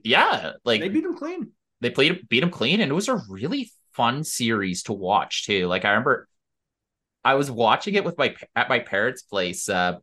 [0.04, 1.50] Yeah, like they beat them clean.
[1.80, 5.66] They played beat them clean, and it was a really fun series to watch too.
[5.66, 6.28] Like I remember,
[7.24, 9.98] I was watching it with my at my parents' place uh,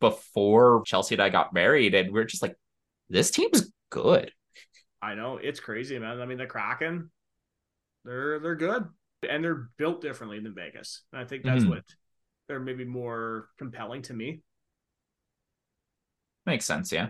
[0.00, 2.56] before Chelsea and I got married, and we are just like,
[3.08, 4.32] this team is good.
[5.02, 6.20] I know it's crazy, man.
[6.20, 7.10] I mean, the Kraken,
[8.04, 8.86] they're they're good,
[9.28, 11.02] and they're built differently than Vegas.
[11.12, 11.70] And I think that's mm-hmm.
[11.70, 11.84] what
[12.48, 14.42] they're maybe more compelling to me.
[16.46, 17.08] Makes sense, yeah.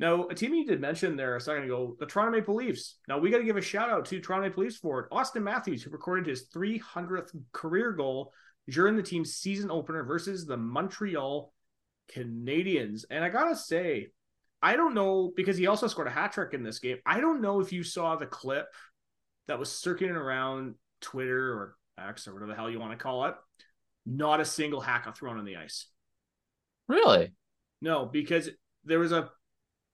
[0.00, 2.98] Now, a team you did mention there a second ago, the Toronto Maple Leafs.
[3.06, 5.82] Now, we got to give a shout out to Toronto Maple Leafs forward Auston Matthews,
[5.82, 8.32] who recorded his 300th career goal
[8.68, 11.52] during the team's season opener versus the Montreal
[12.12, 13.04] Canadiens.
[13.08, 14.08] And I got to say,
[14.62, 16.96] I don't know, because he also scored a hat trick in this game.
[17.06, 18.66] I don't know if you saw the clip
[19.46, 23.26] that was circulating around Twitter or X or whatever the hell you want to call
[23.26, 23.34] it.
[24.06, 25.86] Not a single hack thrown on the ice.
[26.88, 27.32] Really?
[27.80, 28.50] No, because
[28.84, 29.30] there was a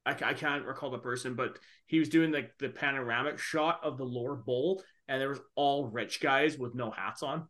[0.06, 3.98] I, I can't recall the person, but he was doing like the panoramic shot of
[3.98, 7.48] the lower bowl, and there was all rich guys with no hats on.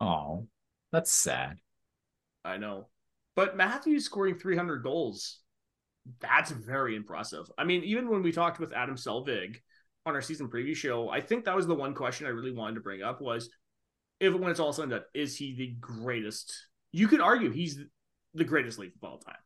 [0.00, 0.48] Oh,
[0.92, 1.58] that's sad.
[2.44, 2.88] I know,
[3.34, 5.40] but Matthews scoring 300 goals,
[6.20, 7.50] that's very impressive.
[7.56, 9.56] I mean, even when we talked with Adam Selvig
[10.06, 12.74] on our season preview show, I think that was the one question I really wanted
[12.76, 13.50] to bring up was
[14.20, 16.68] if when it's all said and done, is he the greatest?
[16.92, 17.78] You could argue he's
[18.34, 19.36] the greatest leaf of all time.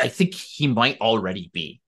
[0.00, 1.80] I think he might already be.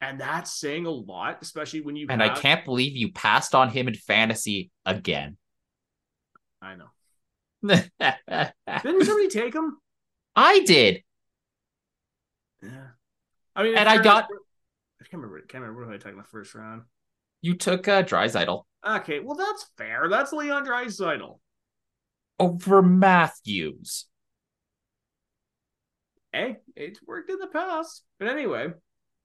[0.00, 2.06] And that's saying a lot, especially when you.
[2.10, 2.32] And have...
[2.32, 5.36] I can't believe you passed on him in fantasy again.
[6.60, 6.88] I know.
[7.66, 9.78] Didn't somebody take him?
[10.34, 11.02] I did.
[12.62, 12.88] Yeah.
[13.54, 14.28] I mean, and I got.
[15.00, 15.40] I can't remember.
[15.46, 16.82] Can't remember who I took in the first round.
[17.42, 18.62] You took uh, Draisaitl.
[18.86, 20.08] Okay, well that's fair.
[20.08, 21.38] That's Leon Draisaitl
[22.38, 24.06] over Matthews
[26.36, 28.02] hey, it's worked in the past.
[28.18, 28.68] But anyway,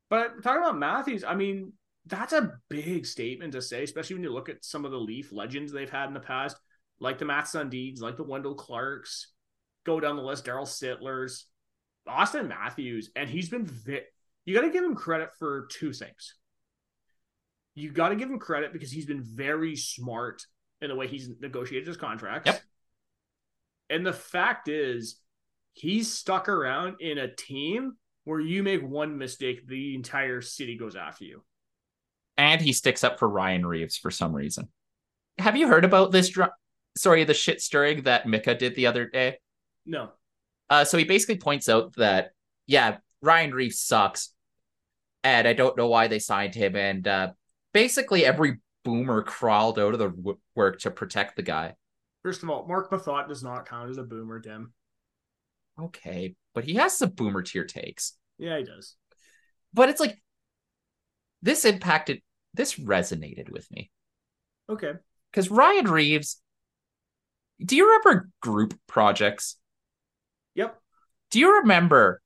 [0.09, 1.73] but talking about Matthews, I mean,
[2.05, 5.31] that's a big statement to say, especially when you look at some of the Leaf
[5.31, 6.57] legends they've had in the past,
[6.99, 9.31] like the Mats Sundins, like the Wendell Clarks,
[9.85, 11.43] go down the list, Darryl Sittlers,
[12.07, 14.05] Auston Matthews, and he's been vi-
[14.45, 16.35] you got to give him credit for two things.
[17.75, 20.45] You got to give him credit because he's been very smart
[20.81, 22.47] in the way he's negotiated his contracts.
[22.47, 22.61] Yep.
[23.89, 25.19] And the fact is,
[25.73, 30.95] he's stuck around in a team where you make one mistake, the entire city goes
[30.95, 31.43] after you.
[32.37, 34.69] And he sticks up for Ryan Reaves for some reason.
[35.37, 36.29] Have you heard about this?
[36.29, 36.51] Dr-
[36.97, 39.37] Sorry, the shit stirring that Micah did the other day.
[39.85, 40.09] No.
[40.69, 42.31] Uh, so he basically points out that
[42.67, 44.33] yeah, Ryan Reaves sucks,
[45.23, 46.75] and I don't know why they signed him.
[46.75, 47.31] And uh,
[47.73, 51.75] basically, every boomer crawled out of the w- work to protect the guy.
[52.23, 54.73] First of all, Marc Methot does not count as a boomer, Tim.
[55.79, 58.17] Okay, but he has some boomer tier takes.
[58.37, 58.95] Yeah, he does.
[59.73, 60.21] But it's like
[61.41, 62.21] this impacted,
[62.53, 63.89] this resonated with me.
[64.69, 64.93] Okay.
[65.31, 66.41] Because Ryan Reaves,
[67.63, 69.57] do you remember group projects?
[70.55, 70.77] Yep.
[71.31, 72.21] Do you remember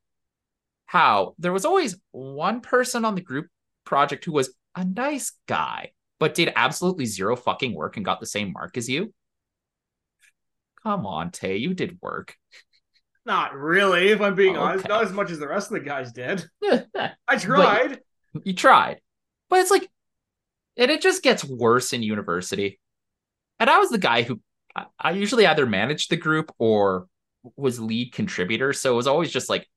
[0.96, 3.48] how there was always one person on the group
[3.84, 5.92] project who was a nice guy,
[6.22, 9.14] but did absolutely zero fucking work and got the same mark as you?
[10.84, 12.36] Come on, Tay, you did work.
[13.26, 14.66] Not really, if I'm being okay.
[14.66, 14.88] honest.
[14.88, 16.48] Not as much as the rest of the guys did.
[17.28, 18.00] I tried.
[18.34, 19.02] But you tried.
[19.50, 19.90] But it's like,
[20.78, 22.80] and it just gets worse in university.
[23.60, 24.40] And I was the guy who
[24.74, 27.08] I, I usually either managed the group or
[27.58, 28.72] was lead contributor.
[28.72, 29.68] So it was always just like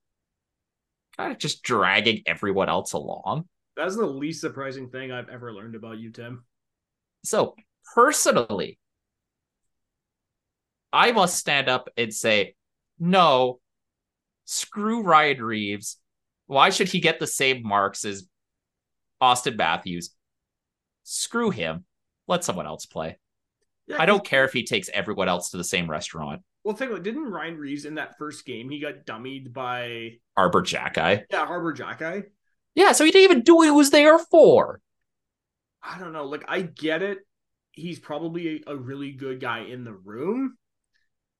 [1.18, 3.48] kind of just dragging everyone else along.
[3.76, 6.44] That's the least surprising thing I've ever learned about you, Tim.
[7.24, 7.54] So
[7.94, 8.78] personally,
[10.92, 12.54] I must stand up and say,
[12.98, 13.60] no,
[14.46, 15.98] screw Ryan Reaves.
[16.46, 18.26] Why should he get the same marks as
[19.22, 20.10] Auston Matthews?
[21.02, 21.84] Screw him.
[22.26, 23.18] Let someone else play.
[23.86, 26.42] Yeah, I don't care if he takes everyone else to the same restaurant.
[26.64, 27.02] Well, think about.
[27.02, 31.24] Didn't Ryan Reaves in that first game he got dummied by Arber Xhekaj?
[31.30, 32.24] Yeah, Arber Xhekaj.
[32.74, 34.80] Yeah, so he didn't even do what he was there for.
[35.82, 36.24] I don't know.
[36.24, 37.18] Like, I get it.
[37.72, 40.56] He's probably a, a really good guy in the room.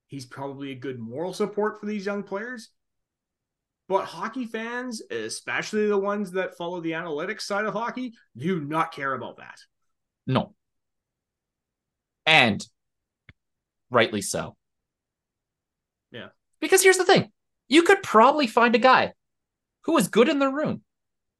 [0.07, 2.71] He's probably a good moral support for these young players.
[3.89, 8.93] But hockey fans, especially the ones that follow the analytics side of hockey, do not
[8.93, 9.59] care about that.
[10.27, 10.55] No.
[12.27, 12.65] And
[13.91, 14.57] rightly so.
[16.11, 16.29] Yeah.
[16.61, 17.31] Because here's the thing
[17.69, 19.13] you could probably find a guy
[19.83, 20.83] who is good in the room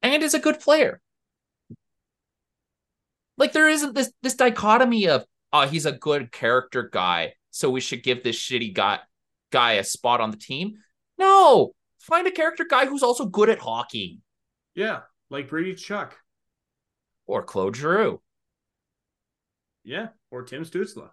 [0.03, 1.01] and is a good player.
[3.37, 7.81] Like there isn't this this dichotomy of oh he's a good character guy, so we
[7.81, 8.99] should give this shitty guy
[9.51, 10.75] guy a spot on the team.
[11.19, 14.21] No, find a character guy who's also good at hockey.
[14.75, 15.01] Yeah,
[15.31, 16.13] like Brady Tkachuk
[17.27, 18.21] Or Claude Giroux.
[19.85, 21.11] Yeah, or Tim Stützle.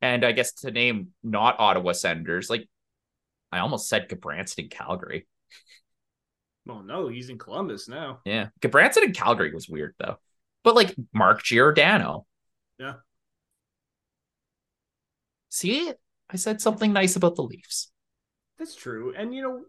[0.00, 2.68] And I guess to name not Ottawa Senators, like
[3.50, 5.26] I almost said Gudbranson in Calgary.
[6.66, 8.20] Well, no, he's in Columbus now.
[8.24, 8.48] Yeah.
[8.60, 10.16] Gudbranson in Calgary was weird though.
[10.64, 12.26] But like Mark Giordano.
[12.78, 12.94] Yeah.
[15.48, 15.92] See,
[16.30, 17.90] I said something nice about the Leafs.
[18.58, 19.14] That's true.
[19.16, 19.62] And you know,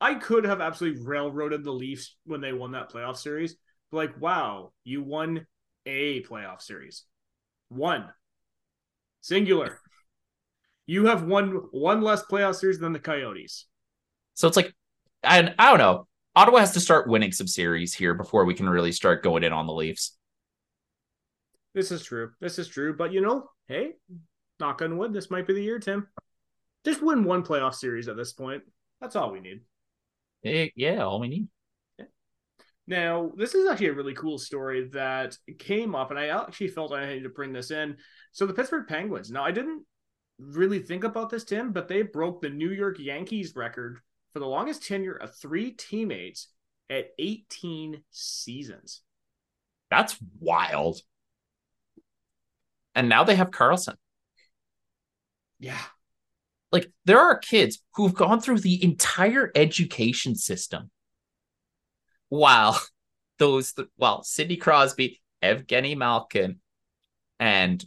[0.00, 3.56] I could have absolutely railroaded the Leafs when they won that playoff series.
[3.92, 5.46] Like, wow, you won
[5.86, 7.04] a playoff series.
[7.68, 8.08] One.
[9.20, 9.80] Singular.
[10.86, 13.66] You have won one less playoff series than the Coyotes.
[14.34, 14.74] So it's like,
[15.22, 16.06] and I don't know.
[16.34, 19.52] Ottawa has to start winning some series here before we can really start going in
[19.52, 20.16] on the Leafs.
[21.74, 22.32] This is true.
[22.40, 22.96] This is true.
[22.96, 23.92] But you know, hey,
[24.58, 26.08] knock on wood, this might be the year, Tim.
[26.84, 28.62] Just win one playoff series at this point.
[29.00, 29.60] That's all we need.
[30.44, 31.48] Eh, yeah, all we need.
[32.90, 36.92] Now, this is actually a really cool story that came up, and I actually felt
[36.92, 37.96] I needed to bring this in.
[38.32, 39.30] So, the Pittsburgh Penguins.
[39.30, 39.84] Now, I didn't
[40.40, 44.00] really think about this, Tim, but they broke the New York Yankees record
[44.32, 46.48] for the longest tenure of three teammates
[46.90, 49.02] at 18 seasons.
[49.88, 51.00] That's wild.
[52.96, 53.94] And now they have Karlsson.
[55.60, 55.78] Yeah.
[56.72, 60.90] Like, there are kids who've gone through the entire education system
[62.30, 62.76] Wow,
[63.38, 66.60] those well, Sidney Crosby, Evgeny Malkin,
[67.38, 67.84] and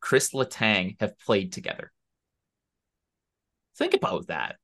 [0.00, 1.92] Chris Letang have played together.
[3.76, 4.56] Think about that.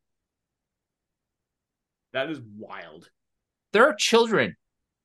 [2.13, 3.11] That is wild.
[3.73, 4.57] There are children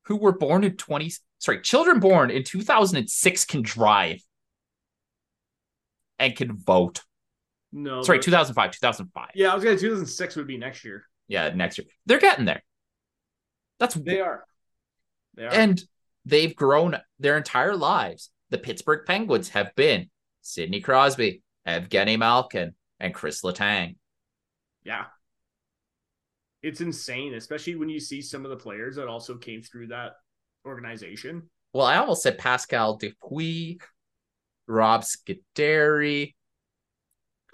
[0.06, 4.22] who were born in 20 sorry, children born in 2006 can drive
[6.18, 7.02] and can vote.
[7.72, 8.02] No.
[8.02, 9.30] Sorry, 2005, 2005.
[9.34, 11.04] Yeah, I was going to 2006 would be next year.
[11.28, 11.86] Yeah, next year.
[12.06, 12.62] They're getting there.
[13.78, 14.44] That's they are.
[15.34, 15.52] They are.
[15.52, 15.82] And
[16.24, 18.30] they've grown their entire lives.
[18.50, 20.10] The Pittsburgh Penguins have been
[20.42, 23.96] Sidney Crosby, Evgeny Malkin, and Chris Letang.
[24.84, 25.06] Yeah.
[26.62, 30.12] It's insane, especially when you see some of the players that also came through that
[30.64, 31.50] organization.
[31.72, 33.78] Well, I almost said Pascal Dupuis,
[34.66, 36.34] Rob Scuderi,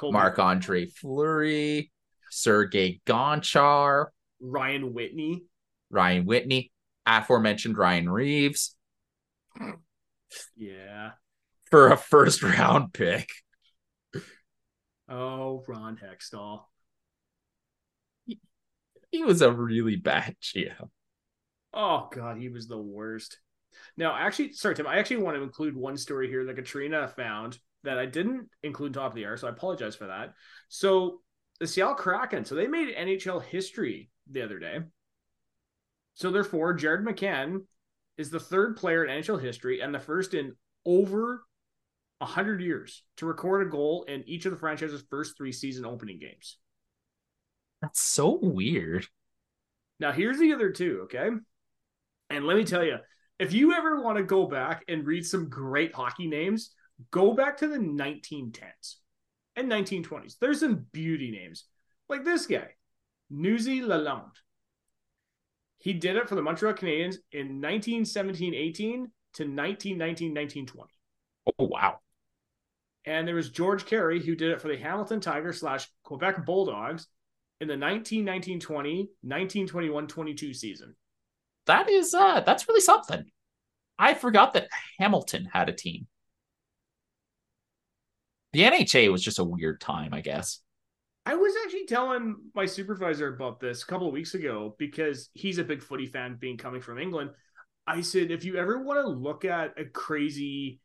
[0.02, 1.90] Marc Andre Fleury,
[2.30, 4.06] Sergei Gonchar,
[4.40, 5.44] Ryan Whitney.
[5.91, 6.72] Ryan Whitney,
[7.07, 8.76] aforementioned Ryan Reaves.
[10.57, 11.11] Yeah.
[11.70, 13.28] For a first round pick.
[15.09, 16.62] Oh, Ron Hextall.
[18.26, 18.38] He,
[19.11, 20.88] he was a really bad GM.
[21.72, 23.38] Oh god, he was the worst.
[23.97, 27.59] Now, actually, sorry, Tim, I actually want to include one story here that Katrina found
[27.84, 30.34] that I didn't include top of the hour, so I apologize for that.
[30.68, 31.20] So
[31.61, 34.80] the Seattle Kraken, so they made NHL history the other day.
[36.14, 37.64] So therefore, Jared McCann
[38.18, 40.54] is the third player in NHL history and the first in
[40.84, 41.42] over
[42.18, 46.18] 100 years to record a goal in each of the franchise's first three season opening
[46.18, 46.58] games.
[47.80, 49.06] That's so weird.
[49.98, 51.30] Now, here's the other two, okay?
[52.28, 52.96] And let me tell you,
[53.38, 56.74] if you ever want to go back and read some great hockey names,
[57.11, 58.96] go back to the 1910s
[59.56, 60.36] and 1920s.
[60.38, 61.64] There's some beauty names
[62.08, 62.68] like this guy,
[63.30, 64.36] Newsy Lalonde.
[65.80, 68.92] He did it for the Montreal Canadiens in 1917 18
[69.34, 70.92] to 1919 1920.
[71.58, 71.98] Oh, wow.
[73.06, 77.06] And there was George Carey who did it for the Hamilton Tigers slash Quebec Bulldogs
[77.60, 80.94] in the 1919 20, 1921 22 season.
[81.66, 83.24] That is uh that's really something.
[83.98, 84.68] I forgot that
[84.98, 86.06] Hamilton had a team.
[88.52, 90.60] The NHA was just a weird time, I guess.
[91.26, 95.58] I was actually telling my supervisor about this a couple of weeks ago because he's
[95.58, 97.30] a big footy fan, being coming from England.
[97.86, 100.80] I said, if you ever want to look at a crazy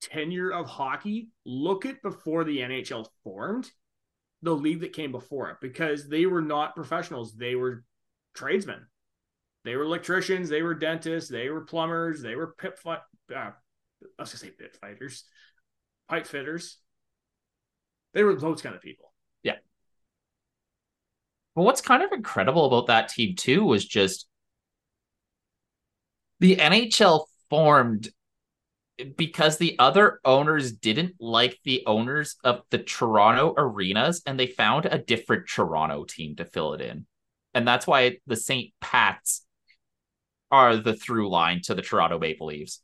[0.00, 3.70] tenure of hockey, look at before the NHL formed,
[4.42, 7.84] the league that came before it, because they were not professionals; they were
[8.34, 8.86] tradesmen.
[9.64, 13.00] They were electricians, they were dentists, they were plumbers, they were pit fight.
[13.34, 13.52] Uh, I
[14.18, 15.24] was gonna say pit fighters,
[16.08, 16.78] pipe fitters.
[18.14, 19.05] They were those kind of people.
[21.56, 24.28] But what's kind of incredible about that team too was just
[26.38, 28.10] the NHL formed
[29.16, 34.84] because the other owners didn't like the owners of the Toronto arenas and they found
[34.84, 37.06] a different Toronto team to fill it in.
[37.54, 38.72] And that's why the St.
[38.80, 39.46] Pat's
[40.50, 42.82] are the through line to the Toronto Maple Leafs.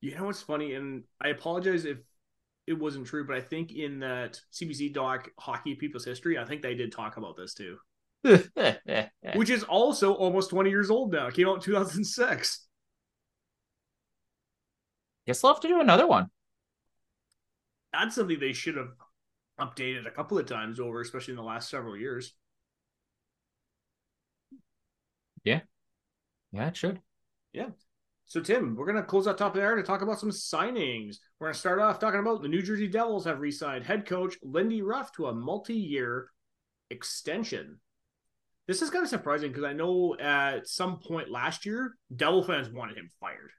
[0.00, 1.98] You know what's funny, and I apologize if
[2.68, 6.60] it wasn't true, but I think in that CBC doc Hockey People's History, I think
[6.60, 7.78] they did talk about this too.
[8.22, 11.28] Which is also almost 20 years old now.
[11.28, 12.66] It came out in 2006.
[15.26, 16.28] Guess they'll have to do another one.
[17.92, 18.90] That's something they should have
[19.58, 22.34] updated a couple of times over, especially in the last several years.
[25.44, 25.60] Yeah.
[26.52, 27.00] Yeah, it should.
[27.52, 27.70] Yeah.
[28.28, 30.30] So, Tim, we're going to close out top of the hour to talk about some
[30.30, 31.16] signings.
[31.40, 34.04] We're going to start off talking about the New Jersey Devils have re signed head
[34.04, 36.28] coach Lindy Ruff to a multi year
[36.90, 37.80] extension.
[38.66, 42.68] This is kind of surprising because I know at some point last year, Devil fans
[42.68, 43.50] wanted him fired.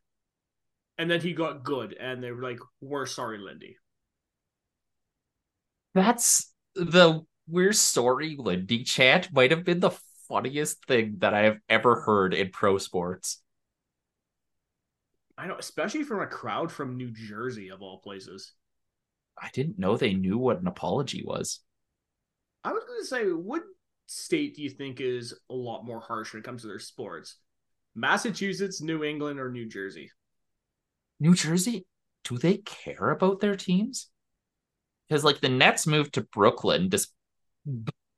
[0.99, 3.75] And then he got good, and they were like, We're sorry, Lindy.
[5.95, 9.97] That's the We're sorry, Lindy chant might have been the
[10.27, 13.41] funniest thing that I have ever heard in pro sports.
[15.39, 18.51] I know, especially from a crowd from New Jersey, of all places.
[19.41, 21.61] I didn't know they knew what an apology was.
[22.65, 23.63] I was going to say, what
[24.07, 27.37] state do you think is a lot more harsh when it comes to their sports?
[27.95, 30.11] Massachusetts, New England, or New Jersey?
[31.21, 31.85] New Jersey,
[32.25, 34.09] do they care about their teams?
[35.07, 37.13] Because like the Nets moved to Brooklyn just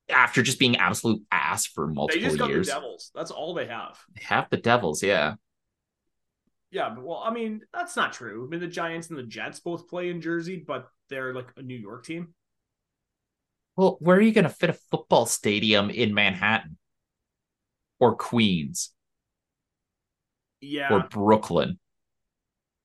[0.10, 2.34] after just being absolute ass for multiple years.
[2.34, 2.68] they just got years.
[2.68, 3.12] The Devils.
[3.14, 4.00] That's all they have.
[4.16, 5.36] They have the Devils, yeah.
[6.72, 8.46] Yeah, but well, I mean, that's not true.
[8.46, 11.62] I mean, the Giants and the Jets both play in Jersey, but they're like a
[11.62, 12.34] New York team.
[13.76, 16.78] Well, where are you going to fit a football stadium in Manhattan
[18.00, 18.94] or Queens?
[20.62, 20.94] Yeah.
[20.94, 21.80] Or Brooklyn?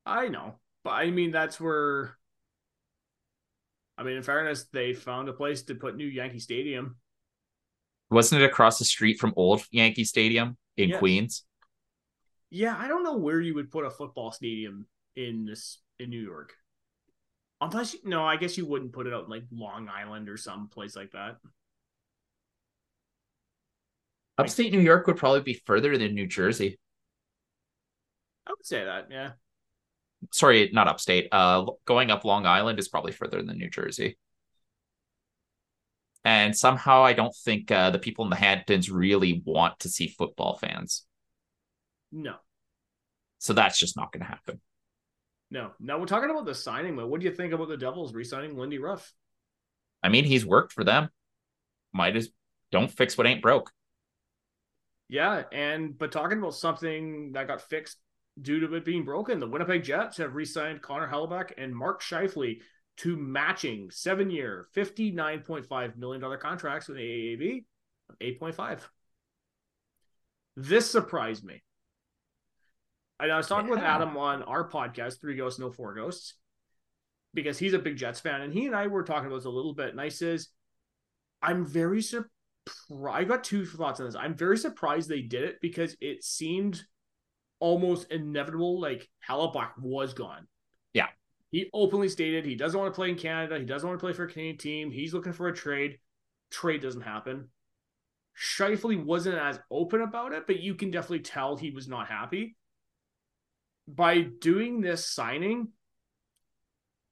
[0.05, 2.17] I know, but I mean, that's where.
[3.99, 6.97] I mean, in fairness, they found a place to put new Yankee Stadium.
[8.11, 10.99] Wasn't it across the street from old Yankee Stadium in Yes.
[10.99, 11.45] Queens?
[12.51, 14.87] Yeah, I don't know where you would put a football stadium
[15.17, 16.55] in this in New York.
[17.61, 20.37] Unless you, no, I guess you wouldn't put it out in like Long Island or
[20.37, 21.37] some place like that.
[24.39, 26.79] Upstate New York would probably be further than New Jersey.
[28.47, 29.33] I would say that, yeah.
[30.33, 31.29] Sorry, not upstate.
[31.33, 34.19] Uh, going up Long Island is probably further than New Jersey.
[36.25, 40.09] And somehow I don't think uh, the people in the Hamptons really want to see
[40.09, 41.07] football fans.
[42.17, 42.37] No,
[43.39, 44.61] So that's just not going to happen.
[45.51, 45.73] no.
[45.79, 46.97] Now we're talking about the signing.
[46.97, 49.13] But what do you think about the Devils re-signing Lindy Ruff?
[50.03, 51.11] I mean, he's worked for them.
[51.93, 52.31] Might as
[52.73, 53.71] don't fix what ain't broke.
[55.09, 57.99] Yeah, and but talking about something that got fixed
[58.41, 62.61] due to it being broken, the Winnipeg Jets have re-signed Connor Hellebuyck and Mark Scheifele
[62.99, 67.65] to matching seven-year, fifty-nine point five million dollar contracts with AAV
[68.11, 68.89] of eight point five.
[70.57, 71.63] This surprised me.
[73.19, 76.35] And I was talking with Adam on our podcast, Three Ghosts, No Four Ghosts,
[77.33, 79.51] because he's a big Jets fan, and he and I were talking about this a
[79.51, 79.91] little bit.
[79.91, 80.49] And I says,
[81.43, 82.31] I'm very surprised.
[83.09, 84.17] I got two thoughts on this.
[84.17, 86.83] I'm very surprised they did it because it seemed
[87.61, 88.81] almost inevitable.
[88.81, 90.47] Like Hellebuyck was gone.
[90.93, 91.07] Yeah.
[91.53, 93.59] He openly stated he doesn't want to play in Canada.
[93.59, 94.91] He doesn't want to play for a Canadian team.
[94.91, 95.99] He's looking for a trade.
[96.51, 97.49] Trade doesn't happen.
[98.37, 102.57] Scheifele wasn't as open about it, but you can definitely tell he was not happy.
[103.89, 105.69] By doing this signing,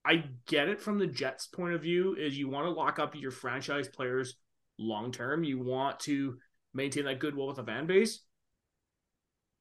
[0.05, 3.15] I get it from the Jets' point of view, is you want to lock up
[3.15, 4.37] your franchise players
[4.79, 5.45] long term.
[5.45, 6.39] You want to
[6.75, 8.21] maintain that goodwill with the fan base.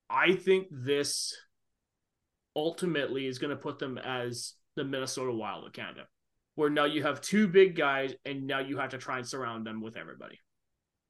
[0.10, 1.36] I think this
[2.56, 6.08] ultimately is going to put them as the Minnesota Wild of Canada,
[6.56, 9.66] where now you have two big guys and now you have to try and surround
[9.66, 10.40] them with everybody.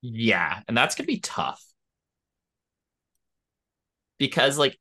[0.01, 1.63] Yeah, and that's gonna be tough
[4.17, 4.77] because like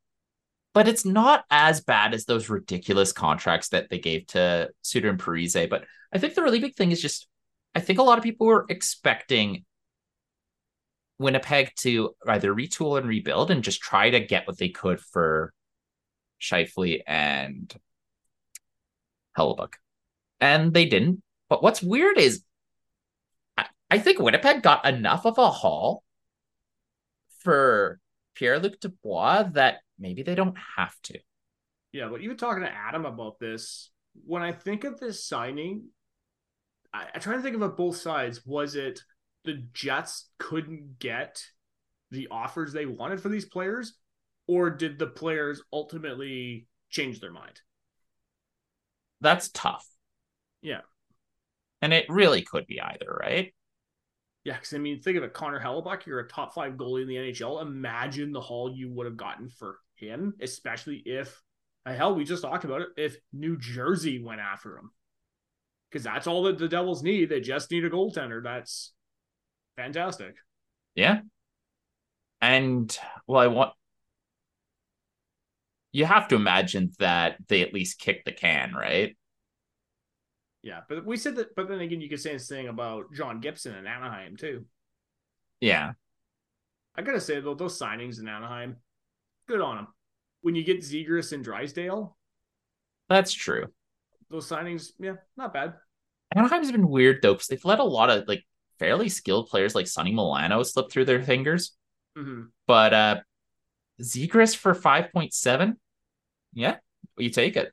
[0.75, 5.19] but it's not as bad as those ridiculous contracts that they gave to Suter and
[5.19, 5.69] Parise.
[5.69, 7.29] But I think the really big thing is just
[7.75, 9.65] I think a lot of people were expecting
[11.19, 15.53] Winnipeg to either retool and rebuild and just try to get what they could for
[16.41, 17.75] Scheifele and
[19.39, 19.75] Hellebuyck.
[20.41, 21.23] And they didn't.
[21.49, 22.43] But what's weird is
[23.57, 26.03] I, I think Winnipeg got enough of a haul
[27.41, 28.01] for
[28.35, 31.19] Pierre Luc Dubois that maybe they don't have to.
[31.93, 33.91] Yeah, but even talking to Adam about this,
[34.25, 35.89] when I think of this signing,
[36.93, 38.45] I, I try to think of it both sides.
[38.47, 39.01] Was it
[39.45, 41.43] the Jets couldn't get
[42.11, 43.95] the offers they wanted for these players,
[44.47, 47.61] or did the players ultimately change their mind?
[49.21, 49.87] That's tough.
[50.61, 50.81] Yeah.
[51.81, 53.55] And it really could be either, right?
[54.45, 57.09] Yeah, because I mean, think of it, Connor Hellebuyck, you're a top five goalie in
[57.09, 57.63] the NHL.
[57.63, 61.41] Imagine the haul you would have gotten for him, especially if,
[61.87, 64.91] uh, hell, we just talked about it, if New Jersey went after him.
[65.91, 67.29] Because that's all that the Devils need.
[67.29, 68.43] They just need a goaltender.
[68.43, 68.93] That's
[69.77, 70.35] fantastic.
[70.95, 71.21] Yeah.
[72.41, 72.97] And,
[73.29, 73.73] well, I want,
[75.93, 79.17] you have to imagine that they at least kick the can, right?
[80.63, 81.55] Yeah, but we said that.
[81.57, 84.65] But then again, you could say this thing about John Gibson in Anaheim too.
[85.61, 85.93] Yeah,
[86.95, 88.77] I gotta say though, those signings in Anaheim,
[89.49, 89.89] good on them.
[90.43, 92.17] When you get Zegras and Drysdale,
[93.09, 93.67] that's true.
[94.31, 95.75] Those signings, yeah, not bad.
[96.35, 98.45] Anaheim's been weird though because they've let a lot of like
[98.79, 101.77] fairly skilled players like Sonny Milano slip through their fingers.
[102.17, 102.45] Mm-hmm.
[102.67, 103.21] But uh
[104.01, 105.79] Zegras for five point seven,
[106.55, 106.77] yeah,
[107.19, 107.73] you take it.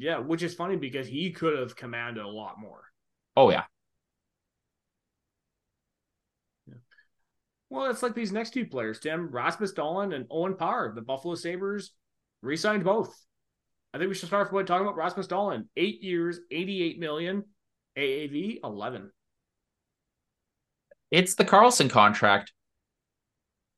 [0.00, 2.84] Yeah, which is funny because he could have commanded a lot more.
[3.36, 3.64] Oh yeah.
[6.66, 6.76] yeah.
[7.68, 10.90] Well, it's like these next two players, Tim Rasmus Dahlin and Owen Power.
[10.94, 11.92] The Buffalo Sabres
[12.40, 13.14] re-signed both.
[13.92, 15.66] I think we should start by talking about Rasmus Dahlin.
[15.76, 17.44] Eight years, 88 million,
[17.98, 19.10] AAV 11.
[21.10, 22.54] It's the Karlsson contract.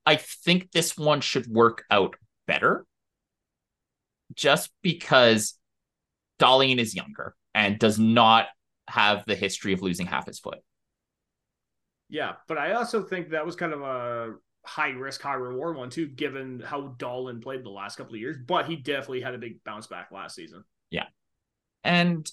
[0.06, 2.14] I think this one should work out
[2.46, 2.86] better
[4.36, 5.54] just because
[6.42, 8.46] Dahlin is younger and does not
[8.88, 10.58] have the history of losing half his foot.
[12.08, 14.34] Yeah, but I also think that was kind of a
[14.64, 18.36] high risk, high reward one too, given how Dahlin played the last couple of years.
[18.46, 20.64] But he definitely had a big bounce back last season.
[20.90, 21.06] Yeah.
[21.84, 22.30] And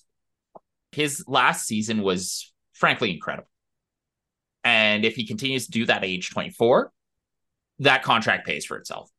[0.91, 3.49] his last season was frankly incredible.
[4.63, 6.91] And if he continues to do that at age 24,
[7.79, 9.09] that contract pays for itself.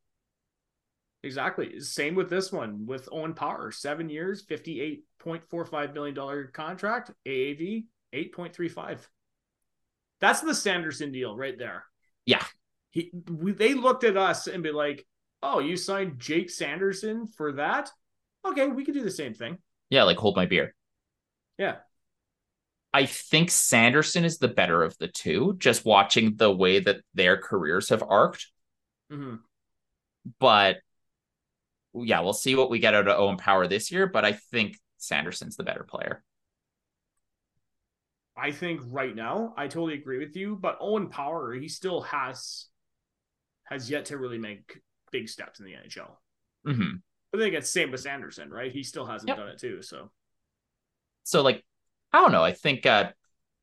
[1.23, 1.81] Exactly.
[1.81, 9.01] Same with this one with Owen Power, seven years, $58.45 million contract, AAV 8.35.
[10.21, 11.85] That's the Sanderson deal right there.
[12.27, 12.45] Yeah.
[12.91, 15.07] He, we, they looked at us and be like,
[15.43, 17.91] oh, you signed Jake Sanderson for that?
[18.45, 19.59] Okay, we could do the same thing.
[19.91, 20.75] Yeah, like hold my beer.
[21.59, 21.77] Yeah.
[22.93, 27.37] I think Sanderson is the better of the two, just watching the way that their
[27.37, 28.51] careers have arced.
[29.13, 29.37] Mm-hmm.
[30.39, 30.79] But
[31.95, 34.79] yeah, we'll see what we get out of Owen Power this year, but I think
[34.99, 36.23] Sanderson's the better player.
[38.37, 42.67] I think right now, I totally agree with you, but Owen Power, he still has
[43.65, 44.81] has yet to really make
[45.13, 46.11] big steps in the NHL.
[46.67, 46.97] Mm-hmm.
[47.35, 48.73] I think it's same with Sanderson, right?
[48.73, 49.37] He still hasn't yep.
[49.37, 49.83] done it too.
[49.83, 50.11] So,
[51.23, 51.65] so like,
[52.13, 52.43] I don't know.
[52.43, 53.11] I think uh,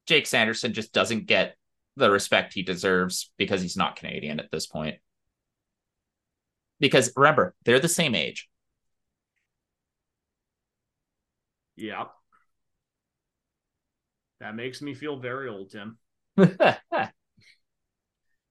[0.05, 1.57] Jake Sanderson just doesn't get
[1.97, 4.95] the respect he deserves because he's not Canadian at this point.
[6.79, 8.47] Because remember, they're the same age.
[11.75, 12.05] Yeah.
[14.39, 15.97] That makes me feel very old, Tim.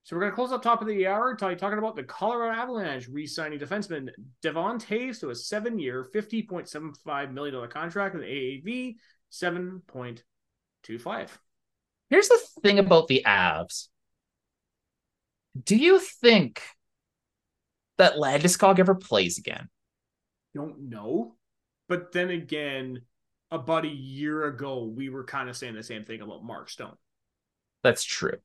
[0.06, 3.08] So we're going to close up top of the hour talking about the Colorado Avalanche
[3.08, 4.10] re-signing defenseman
[4.40, 8.94] Devon Toews to a seven-year, $50.75 million contract with AAV
[9.32, 11.28] 7.25.
[12.08, 13.88] Here's the thing about the Avs.
[15.60, 16.62] Do you think
[17.98, 19.68] that Landeskog ever plays again?
[20.54, 21.36] Don't know.
[21.88, 23.02] But then again,
[23.50, 26.96] about a year ago, we were kind of saying the same thing about Mark Stone.
[27.82, 28.38] That's true.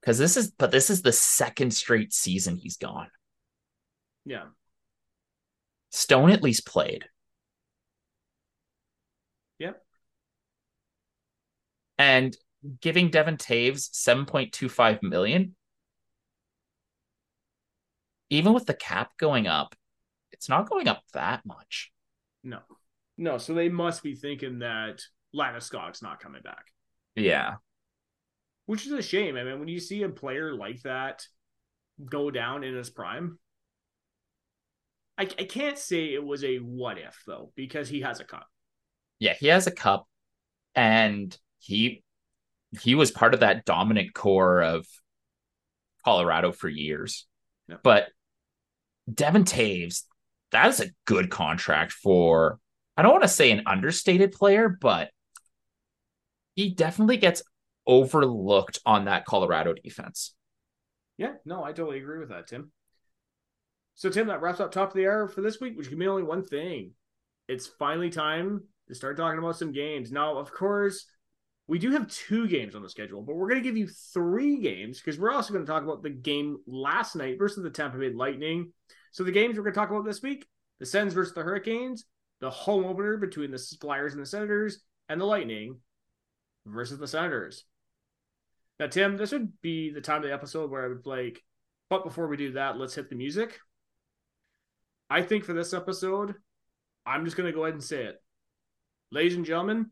[0.00, 3.08] Because this is, but this is the second straight season he's gone.
[4.24, 4.44] Yeah.
[5.90, 7.06] Stone at least played.
[9.58, 9.82] Yep.
[11.98, 12.36] And
[12.80, 15.54] giving Devon Toews 7.25 million
[18.30, 19.74] even with the cap going up,
[20.32, 21.92] it's not going up that much.
[22.42, 22.58] No.
[23.18, 25.00] No, so they must be thinking that
[25.34, 26.66] Landeskog's not coming back.
[27.14, 27.56] Yeah.
[28.66, 29.36] Which is a shame.
[29.36, 31.24] I mean, when you see a player like that
[32.04, 33.38] go down in his prime,
[35.16, 38.46] I, I can't say it was a what if though, because he has a cup.
[39.18, 40.06] Yeah, he has a cup
[40.74, 42.02] and he
[42.80, 44.86] he was part of that dominant core of
[46.04, 47.26] Colorado for years.
[47.68, 47.80] Yep.
[47.82, 48.08] But
[49.12, 50.02] Devon Toews,
[50.52, 52.58] that is a good contract for
[52.96, 55.10] I don't want to say an understated player, but
[56.54, 57.42] he definitely gets
[57.86, 60.34] overlooked on that Colorado defense.
[61.18, 62.72] Yeah, no, I totally agree with that, Tim.
[63.94, 66.08] So, Tim, that wraps up top of the hour for this week, which can be
[66.08, 66.92] only one thing.
[67.48, 70.12] It's finally time to start talking about some games.
[70.12, 71.06] Now, of course,
[71.68, 74.60] we do have two games on the schedule, but we're going to give you three
[74.60, 77.98] games because we're also going to talk about the game last night versus the Tampa
[77.98, 78.72] Bay Lightning.
[79.10, 80.46] So, the games we're going to talk about this week
[80.78, 82.04] the Sens versus the Hurricanes,
[82.40, 85.78] the home opener between the Flyers and the Senators, and the Lightning
[86.66, 87.64] versus the Senators.
[88.78, 91.42] Now, Tim, this would be the time of the episode where I would like,
[91.88, 93.58] but before we do that, let's hit the music.
[95.08, 96.34] I think for this episode,
[97.06, 98.22] I'm just going to go ahead and say it.
[99.10, 99.90] Ladies and gentlemen,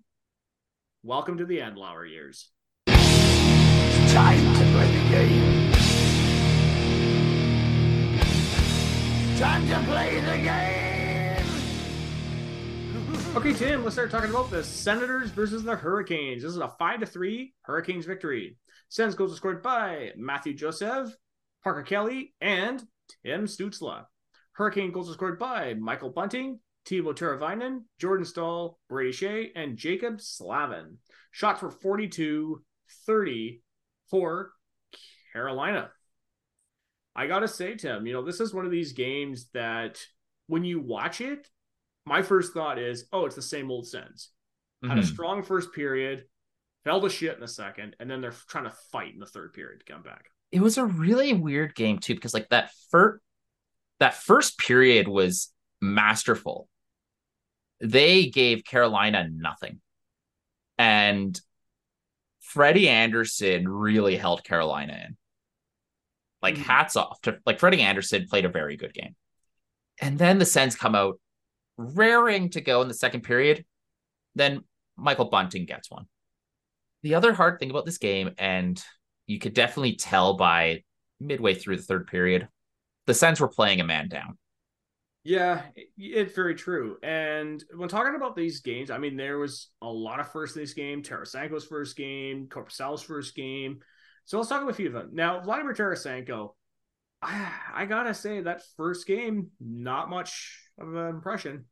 [1.05, 2.49] welcome to the Andlauer years.
[2.87, 5.73] It's time to play the game.
[9.39, 11.47] Time to play the game.
[13.37, 16.43] Okay, Tim, let's start talking about the Senators versus the Hurricanes.
[16.43, 18.57] This is a 5 to 3 Hurricanes victory.
[18.89, 21.15] Sens goals are scored by Mathieu Joseph,
[21.63, 22.83] Parker Kelly, and
[23.23, 24.07] Tim Stützle.
[24.53, 30.21] Hurricane goals are scored by Michael Bunting, Teuvo Teravainen, Jordan Staal, Brady Skjei, and Jaccob
[30.21, 30.99] Slavin.
[31.31, 32.63] Shots were 42
[33.07, 33.63] 30
[34.11, 34.53] for
[35.33, 35.91] Carolina.
[37.17, 40.01] I gotta say, Tim, you know, this is one of these games that
[40.47, 41.49] when you watch it,
[42.07, 44.31] my first thought is, oh, it's the same old Sens.
[44.83, 45.07] Had a Mhm.
[45.07, 46.29] strong first period,
[46.85, 49.55] fell to shit in the second, and then they're trying to fight in the third
[49.55, 50.27] period to come back.
[50.53, 53.23] It was a really weird game too because like that first
[54.01, 56.69] that first period was masterful.
[57.85, 59.83] They gave Carolina nothing.
[60.79, 61.39] And
[62.41, 65.17] Freddie Andersen really held Carolina in.
[66.41, 66.65] Like Mhm.
[66.65, 69.15] hats off to like Freddie Andersen played a very good game.
[70.01, 71.21] And then the Sens come out
[71.77, 73.67] raring to go in the second period.
[74.35, 74.65] Then
[74.97, 76.07] Michael Bunting gets one.
[77.03, 78.83] The other hard thing about this game, and
[79.27, 80.85] you could definitely tell by
[81.21, 82.49] midway through the third period,
[83.05, 84.39] the Sens were playing a man down.
[85.25, 85.63] Yeah,
[85.97, 86.99] it's very true.
[87.03, 90.63] And when talking about these games, I mean, there was a lot of first in
[90.63, 91.03] this game.
[91.03, 93.81] Tarasenko's first game, Korpisalo's first game.
[94.27, 95.11] So let's talk about a few of them.
[95.15, 96.51] Now, Vladimir Tarasenko,
[97.23, 101.65] I, I gotta say that first game, not much of an impression.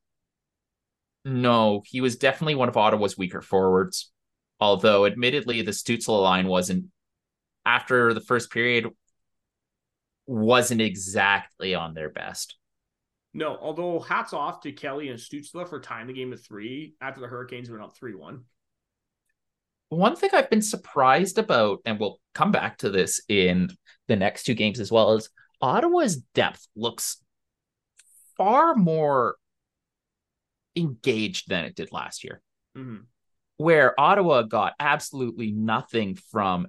[1.27, 4.13] No, he was definitely one of Ottawa's weaker forwards.
[4.61, 6.87] Although, admittedly, the Stützle line wasn't
[7.67, 8.89] after the first period
[10.27, 12.57] wasn't exactly on their best.
[13.35, 17.21] No, although hats off to Kelly and Stützle for tying the game at three after
[17.21, 18.45] the Hurricanes went up 3 1.
[19.89, 23.71] One thing I've been surprised about, and we'll come back to this in
[24.09, 25.31] the next two games as well, is
[25.61, 27.23] Ottawa's depth looks
[28.37, 29.37] far more
[30.75, 32.41] engaged than it did last year.
[32.77, 33.03] Mm-hmm.
[33.59, 36.69] where Ottawa got absolutely nothing from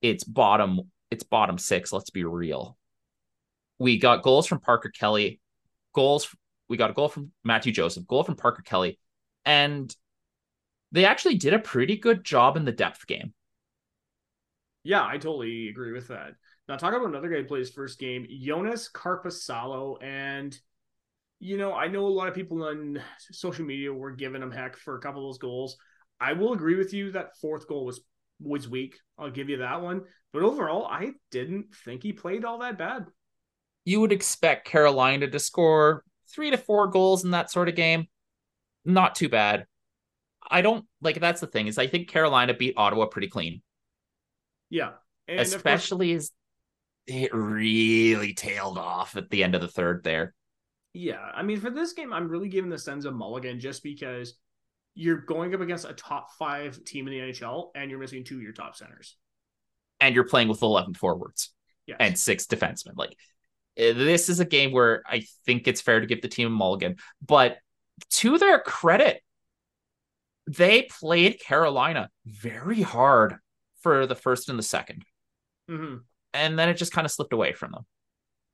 [0.00, 1.92] its bottom its bottom six.
[1.92, 2.78] Let's be real.
[3.80, 5.39] We got goals from Parker Kelly,
[5.92, 6.34] goals.
[6.68, 8.98] We got a goal from Mathieu Joseph, goal from Parker Kelly,
[9.44, 9.94] and
[10.92, 13.32] they actually did a pretty good job in the depth game.
[14.82, 16.32] Yeah, I totally agree with that.
[16.68, 20.02] Now, talk about another guy who plays first game, Joonas Korpisalo.
[20.02, 20.56] And,
[21.38, 24.76] you know, I know a lot of people on social media were giving him heck
[24.76, 25.76] for a couple of those goals.
[26.20, 28.00] I will agree with you that fourth goal was
[28.42, 28.98] was weak.
[29.18, 30.02] I'll give you that one.
[30.32, 33.06] But overall, I didn't think he played all that bad.
[33.84, 38.06] You would expect Carolina to score three to four goals in that sort of game.
[38.84, 39.66] Not too bad.
[40.50, 43.62] I don't like that's the thing is I think Carolina beat Ottawa pretty clean.
[44.68, 44.92] Yeah.
[45.28, 46.30] And of course- especially as
[47.06, 50.34] it really tailed off at the end of the third there.
[50.92, 54.34] Yeah, I mean, for this game, I'm really giving the Sens a mulligan just because
[54.94, 58.36] you're going up against a top five team in the NHL and you're missing two
[58.36, 59.16] of your top centers.
[60.00, 61.50] And you're playing with 11 forwards
[61.86, 61.98] Yes.
[62.00, 62.96] and six defensemen.
[62.96, 63.16] Like,
[63.80, 66.96] this is a game where I think it's fair to give the team a mulligan.
[67.26, 67.58] But
[68.10, 69.22] to their credit,
[70.46, 73.36] they played Carolina very hard
[73.80, 75.04] for the first and the second.
[75.68, 75.96] hmm
[76.34, 77.86] And then it just kind of slipped away from them.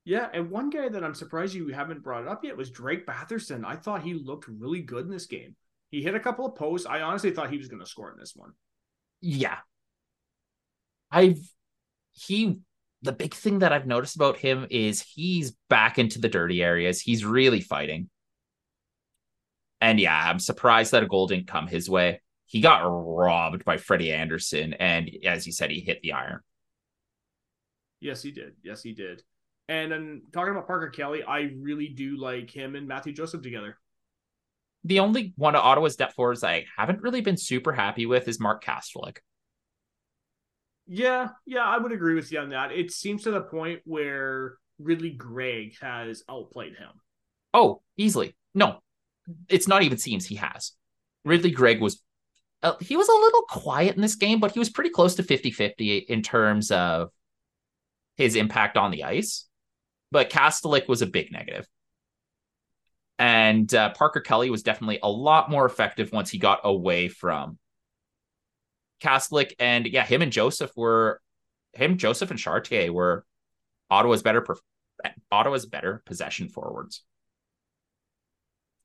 [0.05, 3.05] Yeah, and one guy that I'm surprised you haven't brought it up yet was Drake
[3.05, 3.65] Batherson.
[3.65, 5.55] I thought he looked really good in this game.
[5.89, 6.87] He hit a couple of posts.
[6.87, 8.51] I honestly thought he was going to score in this one.
[9.21, 9.57] Yeah.
[11.11, 11.39] I've
[12.13, 12.59] he
[13.01, 16.99] the big thing that I've noticed about him is he's back into the dirty areas.
[16.99, 18.09] He's really fighting.
[19.79, 22.21] And yeah, I'm surprised that a goal didn't come his way.
[22.45, 26.39] He got robbed by Freddie Andersen, and as you said, he hit the iron.
[27.99, 28.53] Yes, he did.
[28.63, 29.21] Yes, he did.
[29.67, 33.77] And then talking about Parker Kelly, I really do like him and Mathieu Joseph together.
[34.85, 38.39] The only one of Ottawa's depth forwards I haven't really been super happy with is
[38.39, 39.17] Mark Kastelic.
[40.87, 42.71] Yeah, yeah, I would agree with you on that.
[42.71, 46.89] It seems to the point where Ridly Greig has outplayed him.
[47.53, 48.35] Oh, easily.
[48.53, 48.79] No,
[49.49, 50.73] it's not even seems he has.
[51.25, 52.01] Ridly Greig was
[52.63, 55.23] uh, he was a little quiet in this game, but he was pretty close to
[55.23, 57.09] 50-50 in terms of
[58.15, 59.45] his impact on the ice.
[60.11, 61.67] But Kastelic was a big negative.
[63.19, 67.57] And uh, Parker Kelly was definitely a lot more effective once he got away from
[69.01, 69.53] Kastelic.
[69.59, 71.21] And yeah, him and Joseph were
[71.73, 73.25] him, Joseph and Chartier were
[73.89, 74.45] Ottawa's better
[75.31, 77.03] Ottawa's better possession forwards.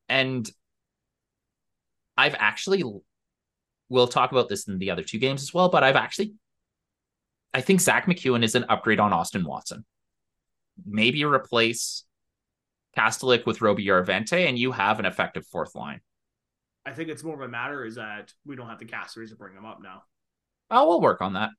[0.09, 0.49] And
[2.17, 2.85] I've actually
[3.89, 6.35] we'll talk about this in the other two games as well, but I've actually
[7.55, 9.85] I think Zack MacEwen is an upgrade on Austin Watson.
[10.87, 12.05] Maybe replace
[12.97, 16.01] Kastelic with Roby Järventie, and you have an effective fourth line.
[16.85, 19.37] I think it's more of a matter is that we don't have the casters to
[19.37, 20.03] bring them up now.
[20.71, 21.51] Oh, we'll work on that.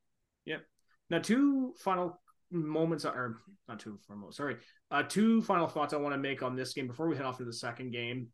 [0.46, 0.64] Yep.
[1.10, 2.22] Now, two final
[2.52, 4.58] moments, or not two final, sorry,
[4.92, 7.38] uh, two final thoughts I want to make on this game before we head off
[7.38, 8.28] to the second game.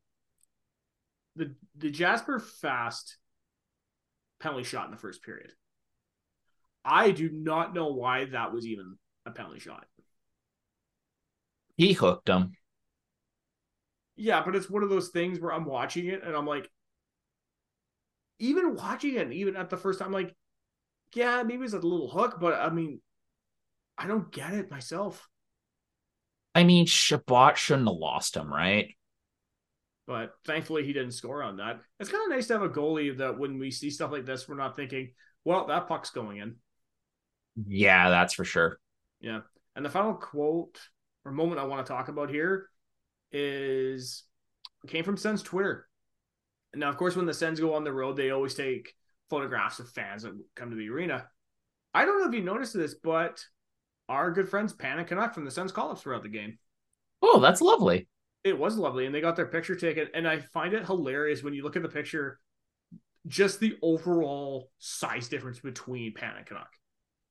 [1.35, 3.17] The the Jasper Fast
[4.39, 5.51] penalty shot in the first period.
[6.83, 9.85] I do not know why that was even a penalty shot.
[11.77, 12.53] He hooked him.
[14.15, 16.69] Yeah, but it's one of those things where I'm watching it and I'm like,
[18.39, 20.35] even watching it, even at the first time, like,
[21.13, 23.01] yeah, maybe it's a little hook, but I mean,
[23.97, 25.27] I don't get it myself.
[26.55, 28.95] I mean, Chabot shouldn't have lost him, right?
[30.07, 31.81] But thankfully, he didn't score on that.
[31.99, 34.47] It's kind of nice to have a goalie that when we see stuff like this,
[34.47, 35.11] we're not thinking,
[35.45, 36.55] well, that puck's going in.
[37.67, 38.79] Yeah, that's for sure.
[39.19, 39.41] Yeah.
[39.75, 40.79] And the final quote
[41.25, 42.69] or moment I want to talk about here
[43.31, 44.23] is
[44.87, 45.88] came from Sen's Twitter.
[46.75, 48.93] Now, of course, when the Sens go on the road, they always take
[49.29, 51.27] photographs of fans that come to the arena.
[51.93, 53.43] I don't know if you noticed this, but
[54.07, 56.57] our good friends Pan and Canuck from the Sens call up throughout the game.
[57.21, 58.07] Oh, that's lovely.
[58.43, 60.07] It was lovely, and they got their picture taken.
[60.13, 62.39] And I find it hilarious when you look at the picture,
[63.27, 66.69] just the overall size difference between Pan and Canuck.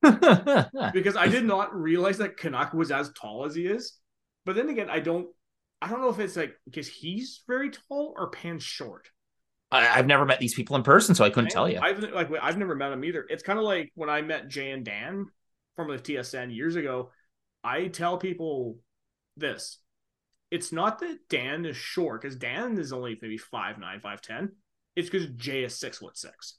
[0.93, 3.99] because I did not realize that Canuck was as tall as he is.
[4.45, 5.28] But then again, I don't
[5.80, 9.09] I don't know if it's like because he's very tall or Pan short.
[9.71, 11.79] I, have never met these people in person, so I couldn't tell you.
[11.81, 13.27] I've like I've never met them either.
[13.29, 15.27] It's kind of like when I met Jay and Dan
[15.77, 17.11] from the TSN years ago.
[17.62, 18.79] I tell people
[19.37, 19.79] this:
[20.51, 24.53] it's not that Dan is short because Dan is only maybe five nine, five ten.
[24.97, 26.59] It's because Jay is six foot six.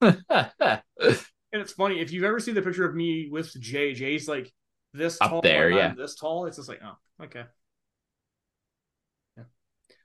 [1.54, 3.94] And it's funny if you've ever seen the picture of me with Jay.
[3.94, 4.52] Jay's like
[4.92, 5.94] this Up tall, there, yeah.
[5.96, 6.46] this tall.
[6.46, 7.44] It's just like, oh, okay.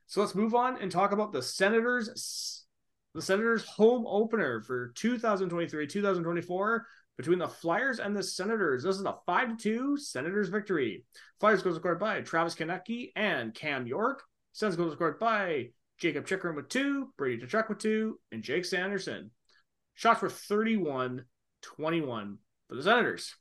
[0.09, 2.65] So let's move on and talk about the Senators.
[3.13, 6.79] The Senators' home opener for 2023-2024
[7.15, 8.83] between the Flyers and the Senators.
[8.83, 11.05] This is a 5-2 Senators victory.
[11.39, 14.23] Flyers goes scored by Travis Konecny and Cam York.
[14.51, 15.67] Sens goes scored by
[15.99, 19.29] Jakob Chychrun with two, Brady Tkachuk with two, and Jake Sanderson.
[19.93, 21.23] Shots were 31
[21.61, 22.37] 21
[22.67, 23.35] for the Senators.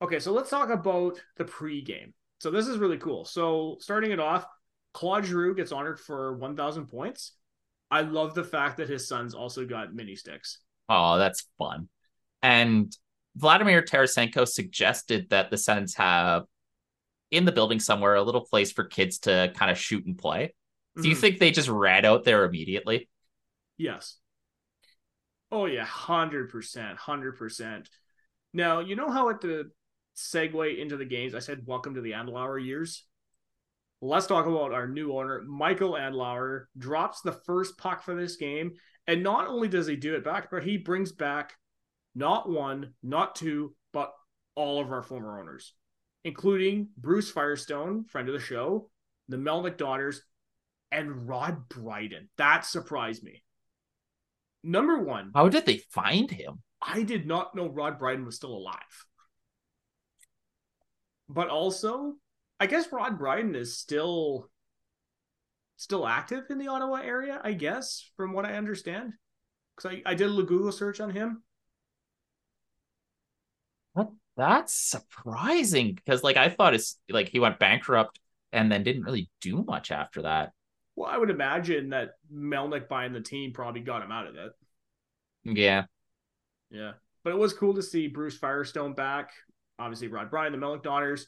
[0.00, 2.14] Okay, so let's talk about the pregame.
[2.38, 3.26] So this is really cool.
[3.26, 4.46] So starting it off,
[4.92, 7.32] Claude Giroux gets honored for 1,000 points.
[7.90, 10.58] I love the fact that his sons also got mini sticks.
[10.88, 11.88] Oh, that's fun.
[12.42, 12.96] And
[13.36, 16.44] Vladimir Tarasenko suggested that the Sens have
[17.30, 20.54] in the building somewhere a little place for kids to kind of shoot and play.
[20.96, 21.20] Do you mm-hmm.
[21.20, 23.08] think they just ran out there immediately?
[23.78, 24.16] Yes.
[25.52, 27.88] Oh yeah, hundred percent, hundred percent.
[28.52, 29.70] Now you know how at the
[30.16, 33.04] segue into the games, I said welcome to the Andlauer years.
[34.02, 38.72] Let's talk about our new owner, Michael Andlauer, drops the first puck for this game,
[39.06, 41.54] and not only does he do it back, but he brings back
[42.14, 44.12] not one, not two, but
[44.54, 45.74] all of our former owners,
[46.24, 48.90] including Bruce Firestone, friend of the show,
[49.28, 50.22] the Melnyk daughters,
[50.90, 52.30] and Rod Bryden.
[52.38, 53.42] That surprised me.
[54.62, 55.30] Number one.
[55.34, 56.62] How did they find him?
[56.82, 59.06] I did not know Rod Bryden was still alive.
[61.28, 62.14] but also,
[62.60, 64.50] I guess Rod Bryden is still
[65.76, 69.14] still active in the Ottawa area, I guess, from what I understand.
[69.74, 71.42] Because I, I did a Google search on him.
[73.94, 74.10] What?
[74.36, 78.20] That's surprising because, like, I thought it's like he went bankrupt
[78.52, 80.52] and then didn't really do much after that.
[80.96, 84.52] Well, I would imagine that Melnyk buying the team probably got him out of it.
[85.44, 85.84] Yeah.
[86.70, 86.92] Yeah.
[87.24, 89.30] But it was cool to see Bruce Firestone back.
[89.78, 91.26] Obviously, Rod Bryan, the Melnyk daughters.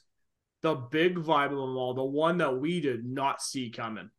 [0.62, 4.10] The big vibe of them all, the one that we did not see coming.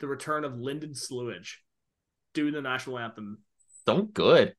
[0.00, 1.54] The return of Lyndon Slewidge
[2.34, 3.38] doing the national anthem.
[3.86, 4.54] So good.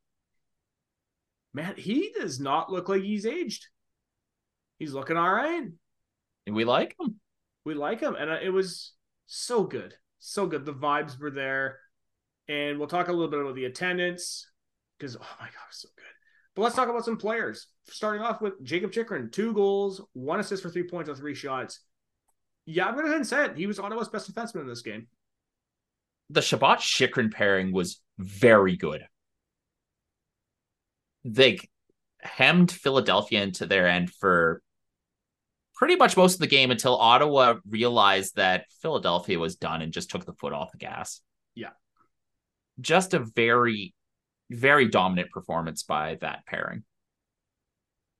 [1.53, 3.68] Man, he does not look like he's aged.
[4.80, 5.68] He's looking all right.
[6.47, 7.16] And we like him.
[7.66, 8.16] We like him.
[8.16, 8.93] And uh, it was
[9.26, 9.93] so good.
[10.20, 10.66] So good.
[10.66, 11.80] The vibes were there.
[12.47, 14.47] And we'll talk a little bit about the attendance
[14.97, 15.89] because, oh my God, it's so.
[16.56, 17.68] But let's talk about some players.
[17.88, 21.82] Starting off with Jakob Chychrun, two goals, one assist for three points on three shots.
[22.66, 23.58] Yeah, I'm going to go ahead and say it.
[23.58, 25.08] He was Ottawa's best defenseman in this game.
[26.30, 29.06] The Chabot Chychrun pairing was very good.
[31.26, 31.60] They
[32.22, 34.62] hemmed Philadelphia into their end for
[35.76, 40.10] pretty much most of the game until Ottawa realized that Philadelphia was done and just
[40.10, 41.22] took the foot off the gas.
[41.53, 41.72] Yeah.
[42.80, 43.93] Just a very,
[44.49, 46.83] very dominant performance by that pairing.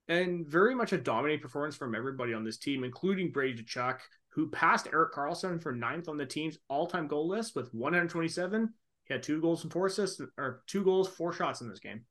[0.08, 4.00] And very much a dominating performance from everybody on this team, including Brady Tkachuk,
[4.30, 8.70] who passed Erik Karlsson for ninth on the team's all-time goal list with 127.
[9.06, 12.06] He had two goals and four assists, or two goals, four shots in this game.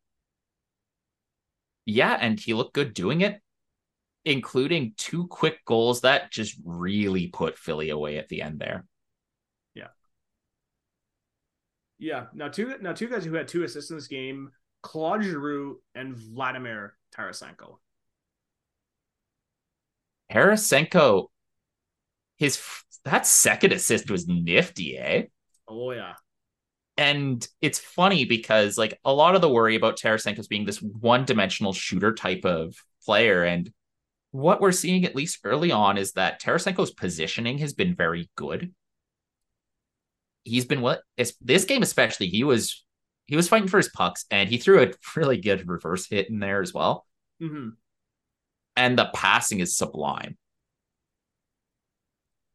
[1.87, 3.41] Yeah, and he looked good doing it
[4.25, 8.87] including two quick goals that just really put Philly away at the end there.
[9.75, 9.89] Yeah.
[11.99, 12.27] Yeah.
[12.35, 14.51] Now two now two guys who had two assists in this game,
[14.83, 17.79] Claude Giroux and Vladimir Tarasenko.
[20.33, 21.29] Tarasenko,
[22.37, 22.61] his
[23.05, 25.25] that second assist was nifty, eh?
[25.69, 26.15] Oh yeah.
[26.97, 31.73] And it's funny because like a lot of the worry about Tarasenko's being this one-dimensional
[31.73, 32.75] shooter type of
[33.05, 33.73] player and
[34.35, 38.75] what we're seeing, at least early on, is that Tarasenko's positioning has been very good.
[40.45, 41.03] He's been what
[41.41, 42.85] this game especially, he was
[43.27, 46.39] he was fighting for his pucks and he threw a really good reverse hit in
[46.39, 47.07] there as well.
[47.43, 47.71] Mm-hmm.
[48.77, 50.37] And the passing is sublime.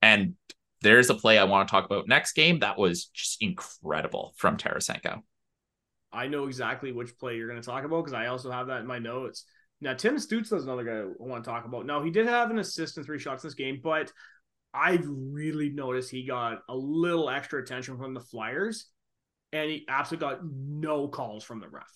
[0.02, 0.36] And
[0.82, 4.58] there's a play I want to talk about next game that was just incredible from
[4.58, 5.22] Tarasenko.
[6.12, 8.82] I know exactly which play you're going to talk about because I also have that
[8.82, 9.46] in my notes.
[9.82, 11.86] Now, Tim Stützle is another guy I want to talk about.
[11.86, 14.12] Now, he did have an assist and three shots in this game, but
[14.74, 18.86] I really noticed he got a little extra attention from the Flyers,
[19.52, 21.92] and he absolutely got no calls from the ref.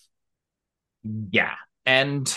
[1.30, 1.54] Yeah,
[1.86, 2.34] and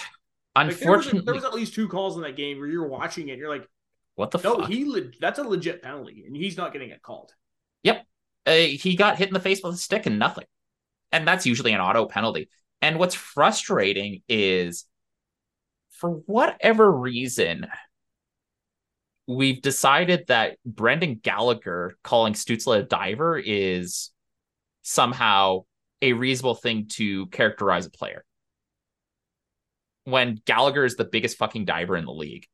[0.55, 2.87] unfortunately, like there, was, there, was, at least two calls in that game where you're
[2.87, 3.67] watching it, you're like,
[4.15, 7.01] "What the no, fuck?" He le- that's a legit penalty, and he's not getting it
[7.01, 7.31] called.
[7.83, 8.05] Yep,
[8.45, 10.45] uh, he got hit in the face with a stick and nothing,
[11.11, 12.49] and that's usually an auto penalty.
[12.81, 14.85] And what's frustrating is
[15.97, 17.67] for whatever reason,
[19.27, 24.11] we've decided that Brendan Gallagher calling Stützle a diver is
[24.81, 25.65] somehow
[26.01, 28.23] a reasonable thing to characterize a player.
[30.05, 32.47] When Gallagher is the biggest fucking diver in the league.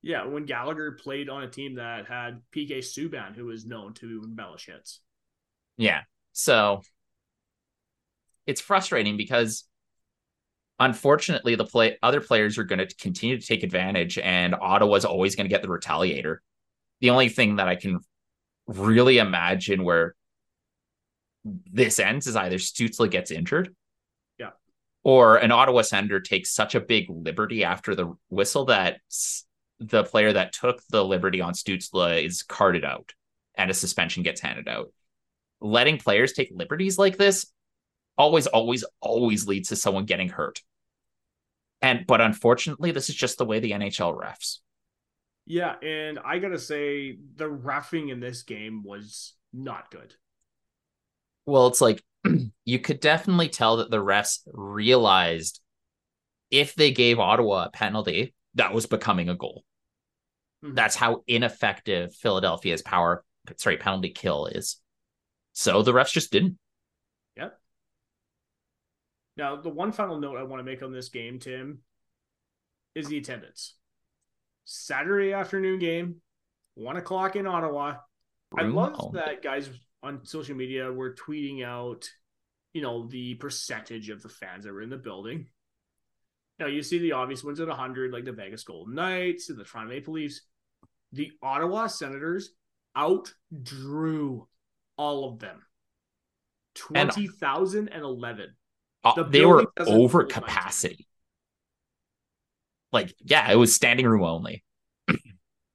[0.00, 4.22] Yeah, when Gallagher played on a team that had PK Subban, who was known to
[4.24, 5.00] embellish hits.
[5.76, 6.02] Yeah.
[6.32, 6.82] So
[8.46, 9.64] it's frustrating because
[10.78, 15.36] unfortunately, the play other players are going to continue to take advantage, and Ottawa's always
[15.36, 16.38] going to get the retaliator.
[17.00, 18.00] The only thing that I can
[18.66, 20.14] really imagine where
[21.44, 23.74] this ends is either Stützle gets injured,
[24.38, 24.50] yeah,
[25.02, 29.00] or an Ottawa Senator takes such a big liberty after the whistle that
[29.80, 33.14] the player that took the liberty on Stützle is carted out,
[33.54, 34.92] and a suspension gets handed out.
[35.60, 37.46] Letting players take liberties like this
[38.18, 40.60] always, always, always leads to someone getting hurt.
[41.80, 44.58] And but unfortunately, this is just the way the NHL refs.
[45.46, 50.14] Yeah, and I gotta say, the refing in this game was not good.
[51.46, 52.02] Well, it's like
[52.64, 55.60] you could definitely tell that the refs realized
[56.50, 59.64] if they gave Ottawa a penalty, that was becoming a goal.
[60.64, 60.74] Mm-hmm.
[60.74, 63.24] That's how ineffective Philadelphia's power,
[63.56, 64.80] sorry, penalty kill is.
[65.52, 66.58] So the refs just didn't.
[69.38, 71.78] Now, the one final note I want to make on this game, Tim,
[72.96, 73.76] is the attendance.
[74.64, 76.16] Saturday afternoon game,
[76.74, 77.94] one o'clock in Ottawa.
[78.56, 79.70] I love that guys
[80.02, 82.10] on social media were tweeting out,
[82.72, 85.46] you know, the percentage of the fans that were in the building.
[86.58, 89.64] Now you see the obvious ones at 100, like the Vegas Golden Knights and the
[89.64, 90.40] Toronto Maple Leafs.
[91.12, 92.50] The Ottawa Senators
[92.96, 94.46] outdrew
[94.96, 95.62] all of them.
[96.94, 98.56] And- 20,011.
[99.16, 101.06] Uh, The they were over capacity.
[102.92, 104.64] Like, yeah, it was standing room only.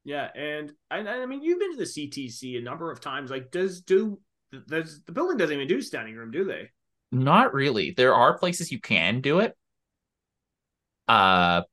[0.06, 3.32] Yeah, and I, I mean you've been to the CTC a number of times.
[3.32, 4.20] Like, does do
[4.68, 6.70] does the building doesn't even do standing room, do they?
[7.12, 7.92] Not really.
[7.92, 9.56] There are places you can do it.
[11.08, 11.64] Uh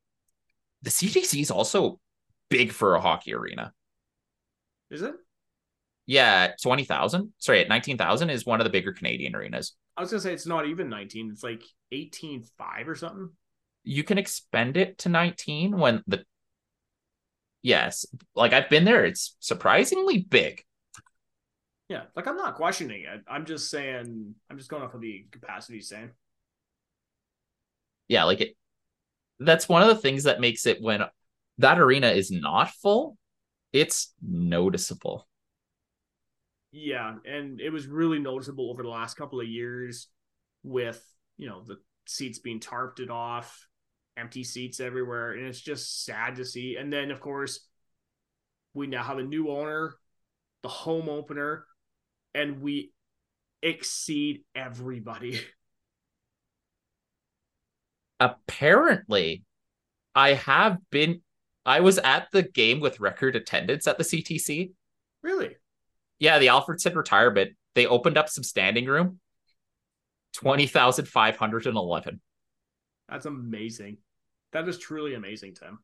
[0.82, 2.00] the CTC is also
[2.48, 3.72] big for a hockey arena.
[4.90, 5.14] Is it?
[6.10, 7.32] Yeah, 20,000.
[7.38, 9.76] Sorry, at 19,000 is one of the bigger Canadian arenas.
[9.96, 11.30] I was gonna say it's not even 19.
[11.30, 13.30] It's like 18.5 or something.
[13.84, 16.24] You can expend it to 19 when the
[17.62, 19.04] Yes, like I've been there.
[19.04, 20.64] It's surprisingly big.
[21.88, 23.20] Yeah, like I'm not questioning it.
[23.28, 24.34] I'm just saying.
[24.50, 26.10] I'm just going off of the capacity saying.
[28.08, 28.56] Yeah, like it
[29.38, 31.04] that's one of the things that makes it when
[31.58, 33.16] that arena is not full,
[33.72, 35.28] it's noticeable.
[36.72, 40.08] Yeah, and it was really noticeable over the last couple of years
[40.62, 41.02] with
[41.36, 43.66] you know the seats being tarped off,
[44.16, 46.76] empty seats everywhere, and it's just sad to see.
[46.76, 47.66] And then of course,
[48.74, 49.94] we now have a new owner,
[50.62, 51.64] the home opener,
[52.34, 52.92] and we
[53.62, 55.40] exceed everybody.
[58.20, 59.42] apparently
[60.14, 61.22] I have been
[61.66, 64.72] I was at the game with record attendance at the CTC.
[65.22, 65.56] really?
[66.20, 67.56] Yeah, the alfreds Alfredsson retirement.
[67.74, 69.18] They opened up some standing room.
[70.34, 72.20] 20,511.
[73.08, 73.96] That's amazing.
[74.52, 75.80] That is truly amazing, Tim.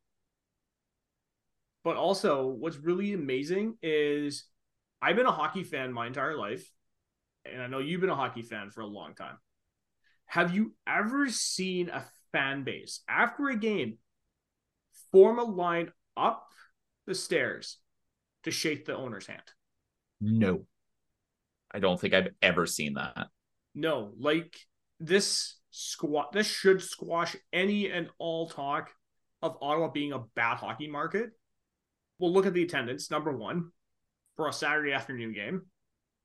[1.82, 4.44] But also, what's really amazing is
[5.00, 6.70] I've been a hockey fan my entire life,
[7.44, 9.38] and I know you've been a hockey fan for a long time.
[10.26, 13.98] Have you ever seen a fan base after a game
[15.12, 16.48] form a line up
[17.06, 17.78] the stairs
[18.42, 19.42] to shake the owner's hand?
[20.20, 20.66] No.
[21.70, 23.28] I don't think I've ever seen that.
[23.74, 24.56] No, like
[24.98, 28.90] this squat this should squash any and all talk
[29.42, 31.30] of Ottawa being a bad hockey market.
[32.18, 33.70] We'll look at the attendance, number one,
[34.36, 35.62] for a Saturday afternoon game.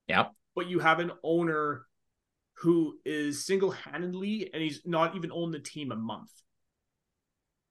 [0.07, 0.31] Yep.
[0.55, 1.85] But you have an owner
[2.55, 6.31] who is single-handedly and he's not even owned the team a month.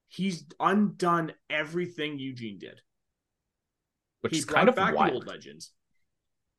[0.08, 2.80] He's undone everything Eugene did.
[4.20, 5.12] Which he is kind of wild.
[5.12, 5.72] old legends.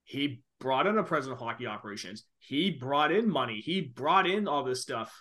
[0.04, 2.24] He brought in a president of hockey operations.
[2.39, 3.62] He brought in money.
[3.62, 5.14] He brought in all this stuff.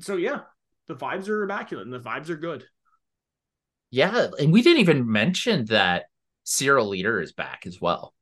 [0.00, 0.40] So yeah,
[0.86, 2.64] the vibes are immaculate and the vibes are good.
[3.90, 6.06] Yeah, and we didn't even mention that
[6.42, 8.12] Cyril Leeder is back as well.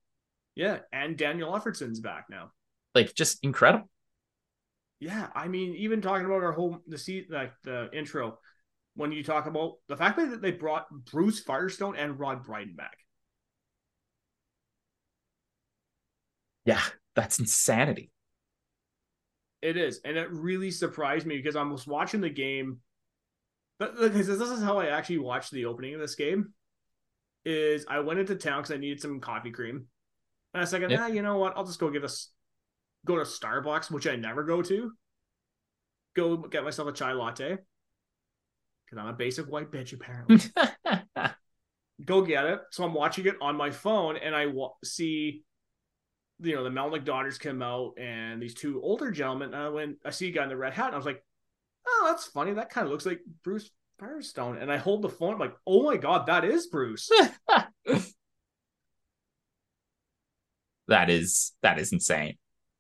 [0.55, 2.53] Yeah, and Daniel Alfredsson's back now.
[2.95, 3.89] Like just incredible.
[5.01, 8.39] Yeah, I mean, even talking about our whole the seat like the intro,
[8.95, 12.99] when you talk about the fact that they brought Bruce Firestone and Rod Bryden back.
[16.65, 16.83] Yeah,
[17.15, 18.11] that's insanity.
[19.61, 22.81] It is, and it really surprised me because I was watching the game.
[23.79, 26.53] But this is how I actually watched the opening of this game.
[27.45, 29.87] Is I went into town because I needed some coffee cream, and
[30.55, 31.05] I was like, Yeah.
[31.05, 31.57] "Ah, you know what?
[31.57, 32.31] I'll just go get us,
[33.05, 34.93] go to Starbucks, which I never go to.
[36.15, 37.59] Go get myself a chai latte
[38.85, 40.39] because I'm a basic white bitch apparently.
[42.05, 42.61] go get it.
[42.71, 45.45] So I'm watching it on my phone, and I wa- see,
[46.41, 49.55] you know, the Melnyk daughters come out, and these two older gentlemen.
[49.55, 51.23] And when I see a guy in the red hat, and I was like,
[51.87, 52.53] "Oh, that's funny.
[52.53, 55.83] That kind of looks like Bruce Firestone." And I hold the phone, I'm like, "Oh
[55.85, 57.11] my god, that is Bruce."
[60.89, 62.37] that is that is insane.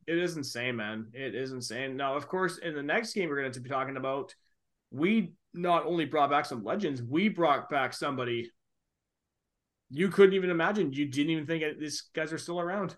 [0.07, 1.07] it is insane, man.
[1.13, 1.97] It is insane.
[1.97, 4.35] Now, of course, in the next game we're going to be talking about,
[4.91, 8.51] we not only brought back some legends, we brought back somebody
[9.93, 10.93] you couldn't even imagine.
[10.93, 12.97] You didn't even think these guys are still around.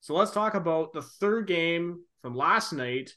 [0.00, 3.12] So let's talk about the third game from last night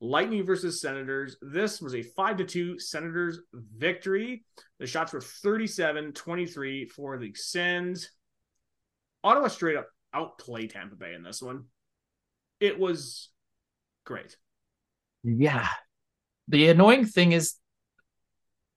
[0.00, 1.36] Lightning versus Senators.
[1.42, 4.44] This was a 5 to 2 Senators victory.
[4.78, 8.10] The shots were 37 23 for the Sens.
[9.24, 11.64] Ottawa straight up outplayed Tampa Bay in this one.
[12.60, 13.30] It was
[14.04, 14.36] great.
[15.24, 15.68] Yeah.
[16.46, 17.54] The annoying thing is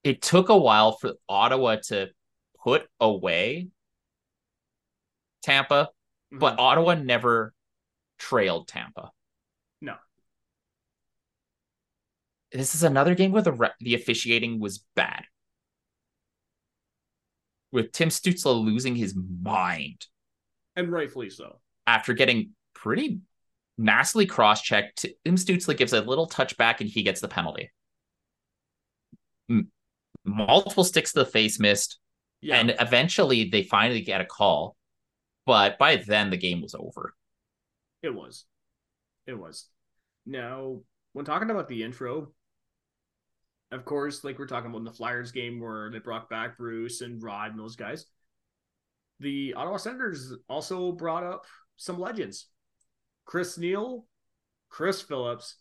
[0.02, 2.08] it took a while for Ottawa to
[2.62, 3.68] put away
[5.42, 5.88] Tampa,
[6.32, 6.60] but mm-hmm.
[6.60, 7.52] Ottawa never
[8.18, 9.10] trailed Tampa.
[9.80, 9.96] No.
[12.52, 15.24] This is another game where the re- the officiating was bad.
[17.70, 20.06] With Tim Stützle losing his mind
[20.76, 21.60] and rightfully so.
[21.86, 23.20] after getting pretty
[23.78, 25.06] nastily cross-checked.
[25.24, 27.70] Tim Stützle gives a little touchback and he gets the penalty.
[29.50, 29.70] m-
[30.24, 31.98] multiple sticks to the face missed,
[32.42, 32.56] Yeah.
[32.60, 34.76] and eventually they finally get a call.
[35.46, 37.14] But by then the game was over.
[38.02, 38.44] It was.
[39.26, 39.66] It was.
[40.26, 40.80] Now,
[41.12, 42.32] when talking about the intro,
[43.70, 47.00] of course, like we're talking about in the Flyers game where they brought back Bruce
[47.00, 48.06] and Rod and those guys,
[49.20, 51.46] the Ottawa Senators also brought up
[51.76, 52.48] some legends.
[53.24, 54.06] Chris Neal,
[54.68, 55.56] Chris Phillips,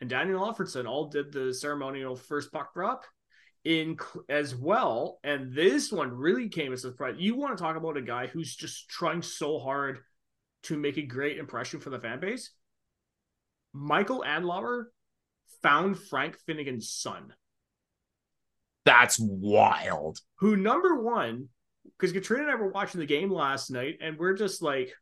[0.00, 3.04] and Daniel Alfredsson all did the ceremonial first puck drop
[3.66, 3.96] in
[4.28, 5.18] as well.
[5.24, 7.16] And this one really came as a surprise.
[7.18, 9.98] You want to talk about a guy who's just trying so hard
[10.64, 12.52] to make a great impression for the fan base.
[13.72, 14.84] Michael Andlauer
[15.62, 17.32] found Frank Finnigan's son,
[18.84, 20.18] That's wild.
[20.36, 21.48] who number one,
[21.98, 24.92] because Katrina and I were watching the game last night, and we're just like,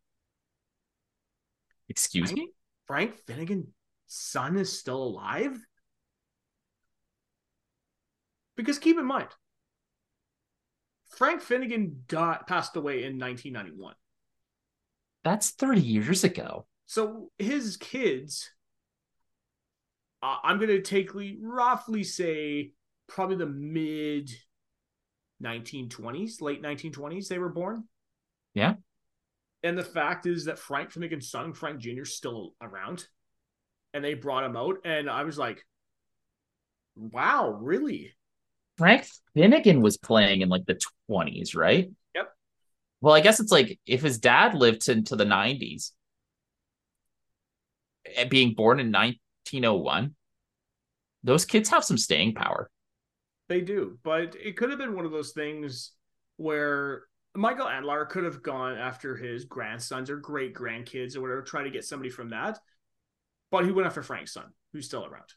[1.89, 2.49] Excuse me.
[2.87, 3.67] Frank, Frank Finnigan's
[4.07, 5.57] son is still alive?
[8.57, 9.29] Because keep in mind,
[11.17, 13.95] Frank Finnigan got passed away in 1991.
[15.23, 16.67] That's 30 years ago.
[16.87, 18.51] So his kids,
[20.23, 21.11] uh, I'm going to take
[21.41, 22.73] roughly say
[23.09, 24.31] probably the mid
[25.43, 27.85] 1920s, late 1920s, they were born.
[28.55, 28.75] Yeah.
[29.63, 33.07] And the fact is that Frank Finnigan's son, Frank Jr., is still around.
[33.95, 34.77] And they brought him out.
[34.85, 35.65] And I was like,
[36.97, 38.13] wow, really?
[38.77, 40.79] Frank Finnigan was playing in like the
[41.11, 41.91] 20s, right?
[42.15, 42.33] Yep.
[43.01, 45.93] Well, I guess it's like if his dad lived into the 90s,
[48.07, 50.15] and eh, being born in 1901,
[51.23, 52.71] those kids have some staying power.
[53.49, 53.99] They do.
[54.03, 55.93] But it could have been one of those things
[56.37, 61.63] where Michael Andlauer could have gone after his grandsons or great grandkids or whatever, try
[61.63, 62.59] to get somebody from that.
[63.51, 65.33] But he went after Frank's son, who's still around.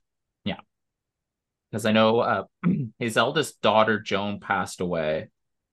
[1.71, 2.43] Because I know uh,
[2.99, 5.29] his eldest daughter, Joan, passed away,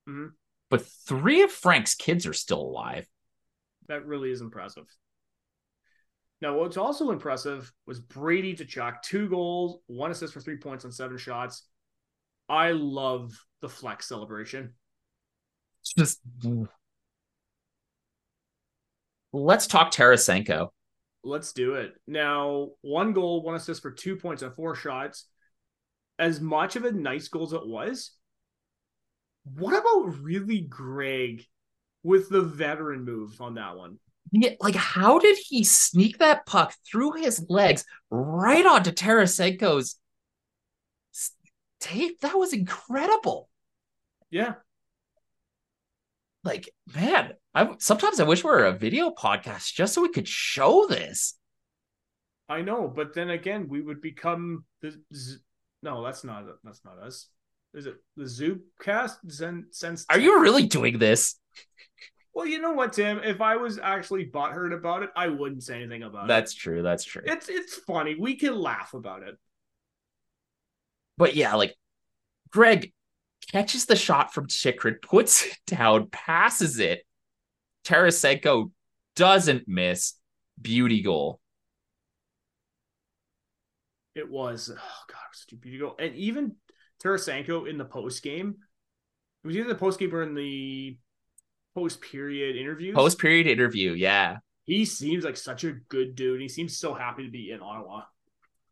[0.08, 0.32] Mhm.
[0.70, 3.06] but three of Frank's kids are still alive.
[3.88, 4.86] That really is impressive.
[6.40, 10.92] Now, what's also impressive was Brady Tkachuk, two goals, one assist for three points on
[10.92, 11.66] seven shots.
[12.48, 14.74] I love the flex celebration.
[15.80, 16.20] It's just.
[19.32, 20.68] Let's talk Tarasenko.
[21.22, 21.94] Let's do it.
[22.06, 25.26] Now, one goal, one assist for two points on four shots.
[26.18, 28.12] As much of a nice goal as it was,
[29.44, 31.44] what about Ridly Greig
[32.02, 33.98] with the veteran move on that one?
[34.32, 39.98] Yeah, like, how did he sneak that puck through his legs right onto Tarasenko's
[41.80, 42.20] tape?
[42.20, 43.48] That was incredible.
[44.30, 44.54] Yeah,
[46.44, 50.28] Like, man, I sometimes I wish we were a video podcast just so we could
[50.28, 51.38] show this.
[52.48, 54.94] I know, but then again, we would become the.
[55.84, 57.28] No, that's not that's not us.
[57.74, 59.16] Is it the Zoopcast?
[59.30, 60.06] Zen, sense.
[60.08, 61.38] Are you really doing this?
[62.34, 63.20] Well, you know what, Tim.
[63.22, 66.28] If I was actually butthurt about it, I wouldn't say anything about it.
[66.28, 66.82] That's true.
[66.82, 67.22] That's true.
[67.26, 68.16] It's it's funny.
[68.18, 69.36] We can laugh about it.
[71.18, 71.76] But yeah, like
[72.50, 72.92] Greig
[73.52, 77.04] catches the shot from Chychrun, puts it down, passes it.
[77.84, 78.70] Tarasenko
[79.16, 80.14] doesn't miss.
[80.60, 81.40] Beauty goal.
[84.14, 84.74] It was oh
[85.08, 85.96] god, it was such a beauty goal.
[85.98, 86.56] And even
[87.02, 88.56] Tarasenko in the post game,
[89.42, 90.96] it was either the post game or in the
[91.74, 92.94] post period interview.
[92.94, 93.92] Post period interview.
[93.92, 94.38] Yeah.
[94.64, 96.40] he seems like such a good dude.
[96.40, 98.02] He seems so happy to be in Ottawa.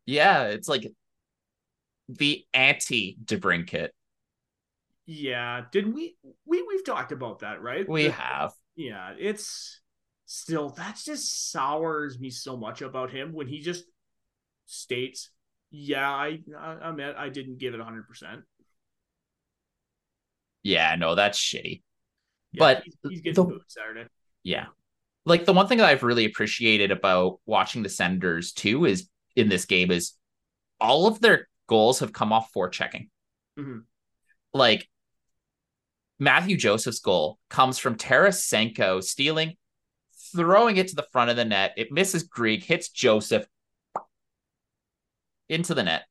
[0.06, 0.44] Yeah.
[0.44, 0.86] It's like
[2.08, 3.90] the anti DeBrincat.
[5.06, 6.16] Yeah, did we
[6.46, 7.88] we we've talked about that, right?
[7.88, 8.52] We The- have.
[8.76, 9.80] yeah, it's
[10.26, 13.84] still that just sours me so much about him when he just
[14.72, 15.30] states,
[15.70, 18.42] "Yeah, I I admit I didn't give it hundred percent."
[20.62, 21.82] Yeah, no, that's shitty.
[22.54, 24.06] But he's, he's getting the- booed Saturday.
[24.42, 24.66] Yeah.
[25.24, 29.48] Like the one thing that I've really appreciated about watching the Senators too is in
[29.48, 30.12] this game is
[30.80, 33.08] all of their goals have come off for checking.
[33.58, 33.84] Mhm.
[34.52, 34.88] Like
[36.18, 39.56] Mathieu Joseph's goal comes from Tarasenko stealing,
[40.34, 41.72] throwing it to the front of the net.
[41.76, 43.46] It misses Greig, hits Joseph
[45.52, 46.04] into the net.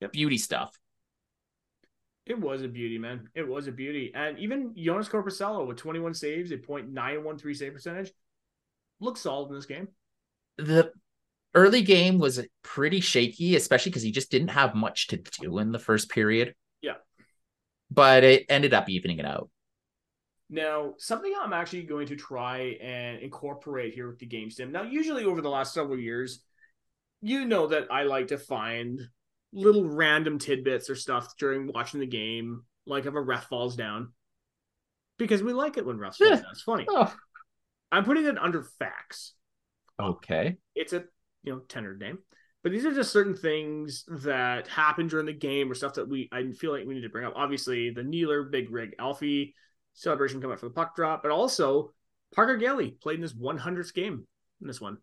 [0.00, 0.12] Yep.
[0.12, 0.76] Beauty stuff.
[2.26, 3.28] It was a beauty, man.
[3.34, 7.24] It was a beauty, and even Joonas Korpisalo with twenty one saves, a point nine
[7.24, 8.12] one three save percentage,
[9.00, 9.88] looks solid in this game.
[10.58, 10.92] The
[11.54, 15.72] early game was pretty shaky, especially because he just didn't have much to do in
[15.72, 16.54] the first period.
[16.80, 16.94] Yeah.
[17.90, 19.50] But it ended up evening it out.
[20.48, 24.70] Now, something I'm actually going to try and incorporate here with the game sim.
[24.70, 26.40] Now, usually over the last several years,
[27.22, 29.00] you know that I like to find
[29.52, 34.12] little random tidbits or stuff during watching the game, like if a ref falls down,
[35.18, 36.44] because we like it when refs fall down.
[36.50, 36.86] It's funny.
[36.88, 37.14] Oh,
[37.90, 39.34] I'm putting it under facts.
[40.00, 40.56] okay.
[40.74, 41.04] It's a
[41.44, 42.18] you know tenor name,
[42.62, 46.28] but these are just certain things that happen during the game or stuff that we
[46.32, 47.34] I feel like we need to bring up.
[47.36, 49.54] Obviously, the Neeler Big Rig Alfie
[49.94, 51.92] celebration coming up for the puck drop, but also
[52.34, 54.26] Parker Kelly played in his 100th game
[54.60, 54.96] in this one.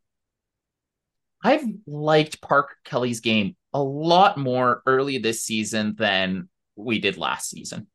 [1.43, 7.49] I've liked Parker Kelly's game a lot more early this season than we did last
[7.49, 7.87] season.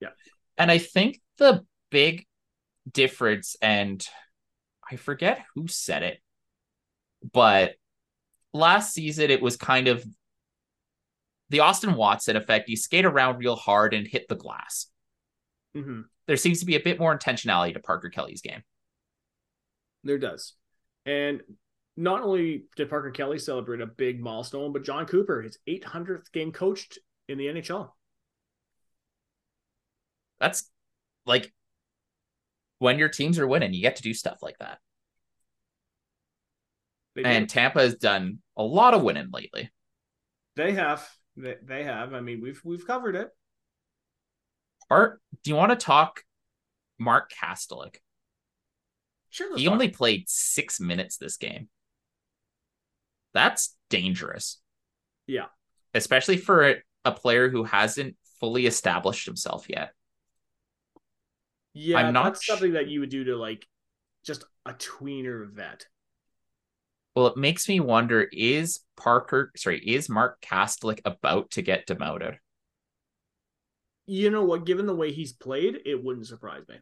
[0.00, 0.10] Yeah.
[0.58, 2.26] And I think the big
[2.90, 4.06] difference, and
[4.90, 6.20] I forget who said it,
[7.32, 7.74] but
[8.52, 10.04] last season it was kind of
[11.48, 12.68] the Austin Watson effect.
[12.68, 14.86] You skate around real hard and hit the glass.
[15.76, 16.02] Mm-hmm.
[16.26, 18.62] There seems to be a bit more intentionality to Parker Kelly's game.
[20.02, 20.54] There does.
[21.06, 21.42] And
[21.96, 26.52] not only did Parker Kelly celebrate a big milestone, but John Cooper, his 800th game
[26.52, 26.98] coached
[27.28, 27.90] in the NHL.
[30.40, 30.70] That's
[31.24, 31.52] like
[32.78, 34.78] when your teams are winning, you get to do stuff like that.
[37.16, 37.48] And.
[37.48, 39.70] Tampa has done a lot of winning lately.
[40.56, 41.08] they have.
[41.36, 42.12] They, they have.
[42.12, 43.28] I mean, we've we've covered it.
[44.90, 46.24] Art, do you want to talk
[46.98, 47.96] Mark Kastelic?
[49.30, 49.56] Sure.
[49.56, 51.68] He only played six minutes this game.
[53.34, 54.60] That's dangerous.
[55.26, 55.46] Yeah.
[55.92, 59.92] Especially for a, player who hasn't fully established himself yet.
[61.74, 63.66] Yeah, I'm not that's something that you would do to like
[64.24, 65.86] just a tweener vet.
[67.14, 72.38] Well, it makes me wonder is Parker, sorry, is Mark Kastelic about to get demoted?
[74.06, 74.66] You know what?
[74.66, 76.76] Given the way he's played, it wouldn't surprise me.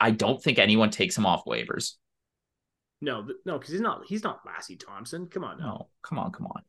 [0.00, 1.94] I don't think anyone takes him off waivers.
[3.00, 4.04] No, no, because he's not.
[4.06, 5.26] He's not Lassi Thomson.
[5.26, 5.66] Come on, now.
[5.66, 6.62] No, come on, come on.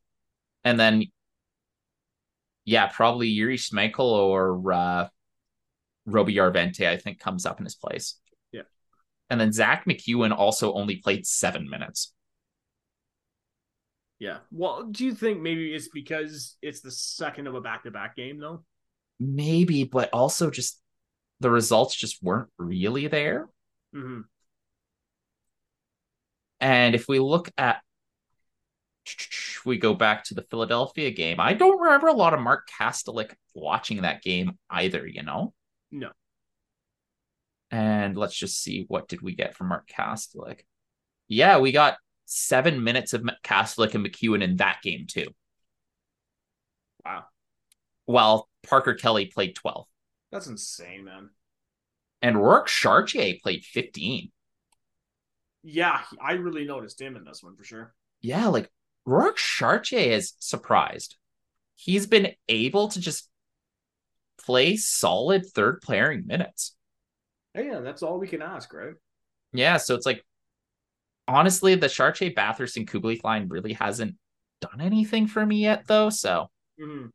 [0.64, 1.04] And then,
[2.64, 5.08] yeah, probably Jiri Smejkal or uh,
[6.04, 8.18] Roby Järventie, I think, comes up in his place.
[8.52, 8.62] Yeah.
[9.30, 12.12] And then Zack MacEwen also only played seven minutes.
[14.18, 14.38] Yeah.
[14.50, 18.64] Well, do you think maybe it's because it's the second of a back-to-back game, though?
[19.20, 20.80] Maybe, but also just
[21.40, 23.48] the results just weren't really there.
[23.94, 24.20] Mm-hmm.
[26.60, 27.80] And if we look at,
[29.64, 31.38] we go back to the Philadelphia game.
[31.40, 35.52] I don't remember a lot of Mark Kastelic watching that game either, you know?
[35.90, 36.10] No.
[37.70, 40.60] And let's just see what did we get from Mark Kastelic.
[41.28, 45.28] Yeah, we got seven minutes of Kastelic and MacEwen in that game too.
[47.04, 47.24] Wow,
[48.06, 49.86] While Parker Kelly played 12.
[50.32, 51.30] that's insane, man.
[52.22, 54.32] And Rourke Chartier played 15.
[55.68, 57.94] Yeah, I really noticed him in this one for sure.
[58.20, 58.70] Yeah, like
[59.04, 61.16] Rourke Chartier is surprised.
[61.74, 63.28] He's been able to just
[64.44, 66.76] play solid third pairing minutes.
[67.54, 68.94] Yeah, that's all we can ask, right?
[69.52, 70.24] Yeah, so it's like
[71.26, 74.14] honestly, the Chartier Batherson Kubalik line really hasn't
[74.60, 76.10] done anything for me yet, though.
[76.10, 76.48] So
[76.80, 77.06] Mm-hmm.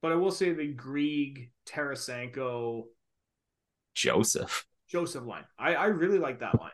[0.00, 2.84] But I will say the Greig, Tarasenko,
[3.94, 4.66] Joseph.
[4.88, 5.44] Joseph line.
[5.58, 6.72] I, I really like that line.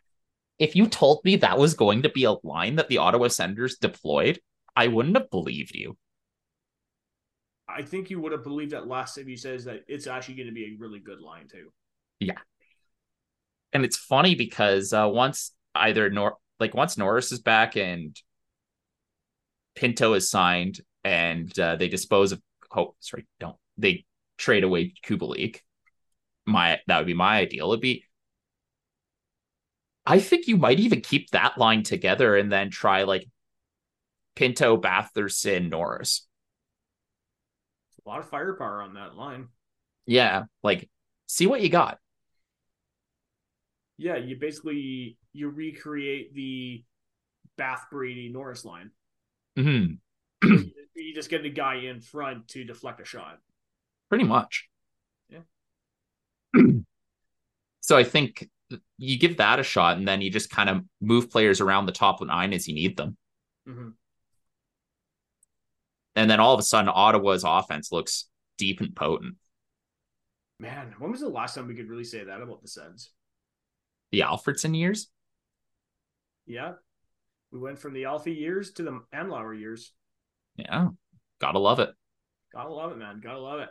[0.58, 3.76] If you told me that was going to be a line that the Ottawa Senators
[3.76, 4.40] deployed,
[4.74, 5.96] I wouldn't have believed you.
[7.68, 10.46] I think you would have believed that less if you says that it's actually going
[10.48, 11.70] to be a really good line too.
[12.18, 12.38] Yeah,
[13.72, 18.16] and it's funny because uh, once either Nor like once Norris is back and
[19.74, 22.40] Pinto is signed and uh, they dispose of
[22.74, 24.04] oh sorry don't they
[24.38, 25.60] trade away Kubalik.
[26.46, 27.68] My that would be my ideal.
[27.68, 28.04] It'd be
[30.08, 33.28] I think you might even keep that line together and then try like
[34.36, 36.26] Pinto, Batherson, Norris.
[38.06, 39.48] A lot of firepower on that line.
[40.06, 40.88] Yeah, like
[41.26, 41.98] see what you got.
[43.98, 46.84] Yeah, you basically you recreate the
[47.58, 48.92] Bath Brady Norris line.
[49.58, 49.84] hmm
[50.42, 53.40] you just get the guy in front to deflect a shot.
[54.08, 54.68] Pretty much.
[55.28, 55.40] Yeah.
[57.80, 58.48] so I think
[58.98, 61.92] you give that a shot and then you just kind of move players around the
[61.92, 63.16] top nine as you need them.
[63.66, 63.94] Mhm.
[66.16, 69.36] And then all of a sudden, Ottawa's offense looks deep and potent.
[70.58, 73.10] Man, when was the last time we could really say that about the Sens?
[74.10, 75.10] The Alfredsson years,
[76.46, 76.74] Yeah.
[77.50, 79.92] We went from the Alfie years to the Andlauer years.
[80.56, 80.88] yeah,
[81.38, 81.94] gotta love it.
[82.52, 83.20] Gotta love it, man.
[83.20, 83.70] Gotta love it.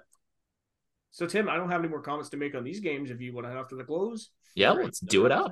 [1.18, 3.10] So, Tim, I don't have any more comments to make on these games.
[3.10, 4.86] If you want to head off to the close, Yeah, Great.
[4.86, 5.52] let's do it up.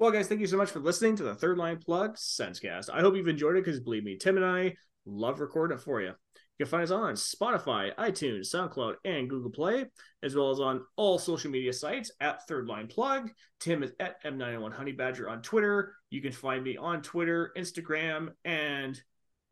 [0.00, 2.90] Well, guys, thank you so much for listening to the Third Line Plug Senscast.
[2.92, 4.74] I hope you've enjoyed it because believe me, Tim and I
[5.06, 6.08] love recording it for you.
[6.08, 9.86] You can find us on Spotify, iTunes, SoundCloud, and Google Play,
[10.24, 13.30] as well as on all social media sites at Third Line Plug.
[13.60, 15.94] Tim is at M901 Honey Badger on Twitter.
[16.10, 19.00] You can find me on Twitter, Instagram, and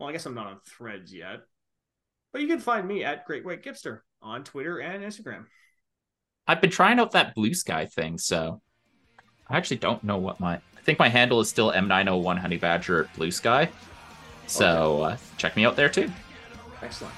[0.00, 1.42] well, I guess I'm not on threads yet.
[2.32, 5.46] But you can find me at Great White Gipster on Twitter and Instagram.
[6.46, 8.60] I've been trying out that blue sky thing, so
[9.48, 13.08] I actually don't know what my I think my handle is still M901 Honey Badger
[13.16, 13.68] Blue Sky.
[14.48, 16.10] So uh, check me out there too.
[16.82, 17.14] Excellent.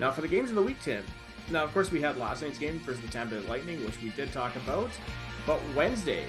[0.00, 1.04] Now for the games of the week, Tim.
[1.50, 4.10] Now, of course, we had last night's game versus the Tampa Bay Lightning, which we
[4.10, 4.90] did talk about.
[5.46, 6.24] But Wednesday,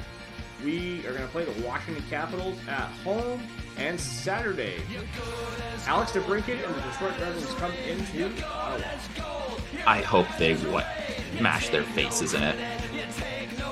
[0.64, 3.42] we are going to play the Washington Capitals at home,
[3.78, 4.82] and Saturday,
[5.88, 9.59] Alex DeBrincat and the Detroit Red Wings come into Ottawa.
[9.86, 10.86] I hope they what
[11.42, 12.56] mash their faces in it.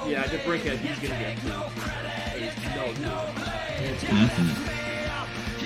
[0.08, 1.54] Yeah, DeBrincat, he's going to get booed.
[2.34, 3.30] There's no doubt.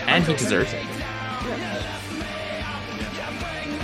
[0.08, 0.84] And gonna- he deserves it.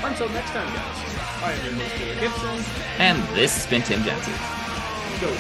[0.04, 1.04] Until next time, guys.
[1.44, 2.64] I am your host, Taylor Gibson.
[3.00, 4.34] And this has been Tim Jensen.
[5.22, 5.36] Go.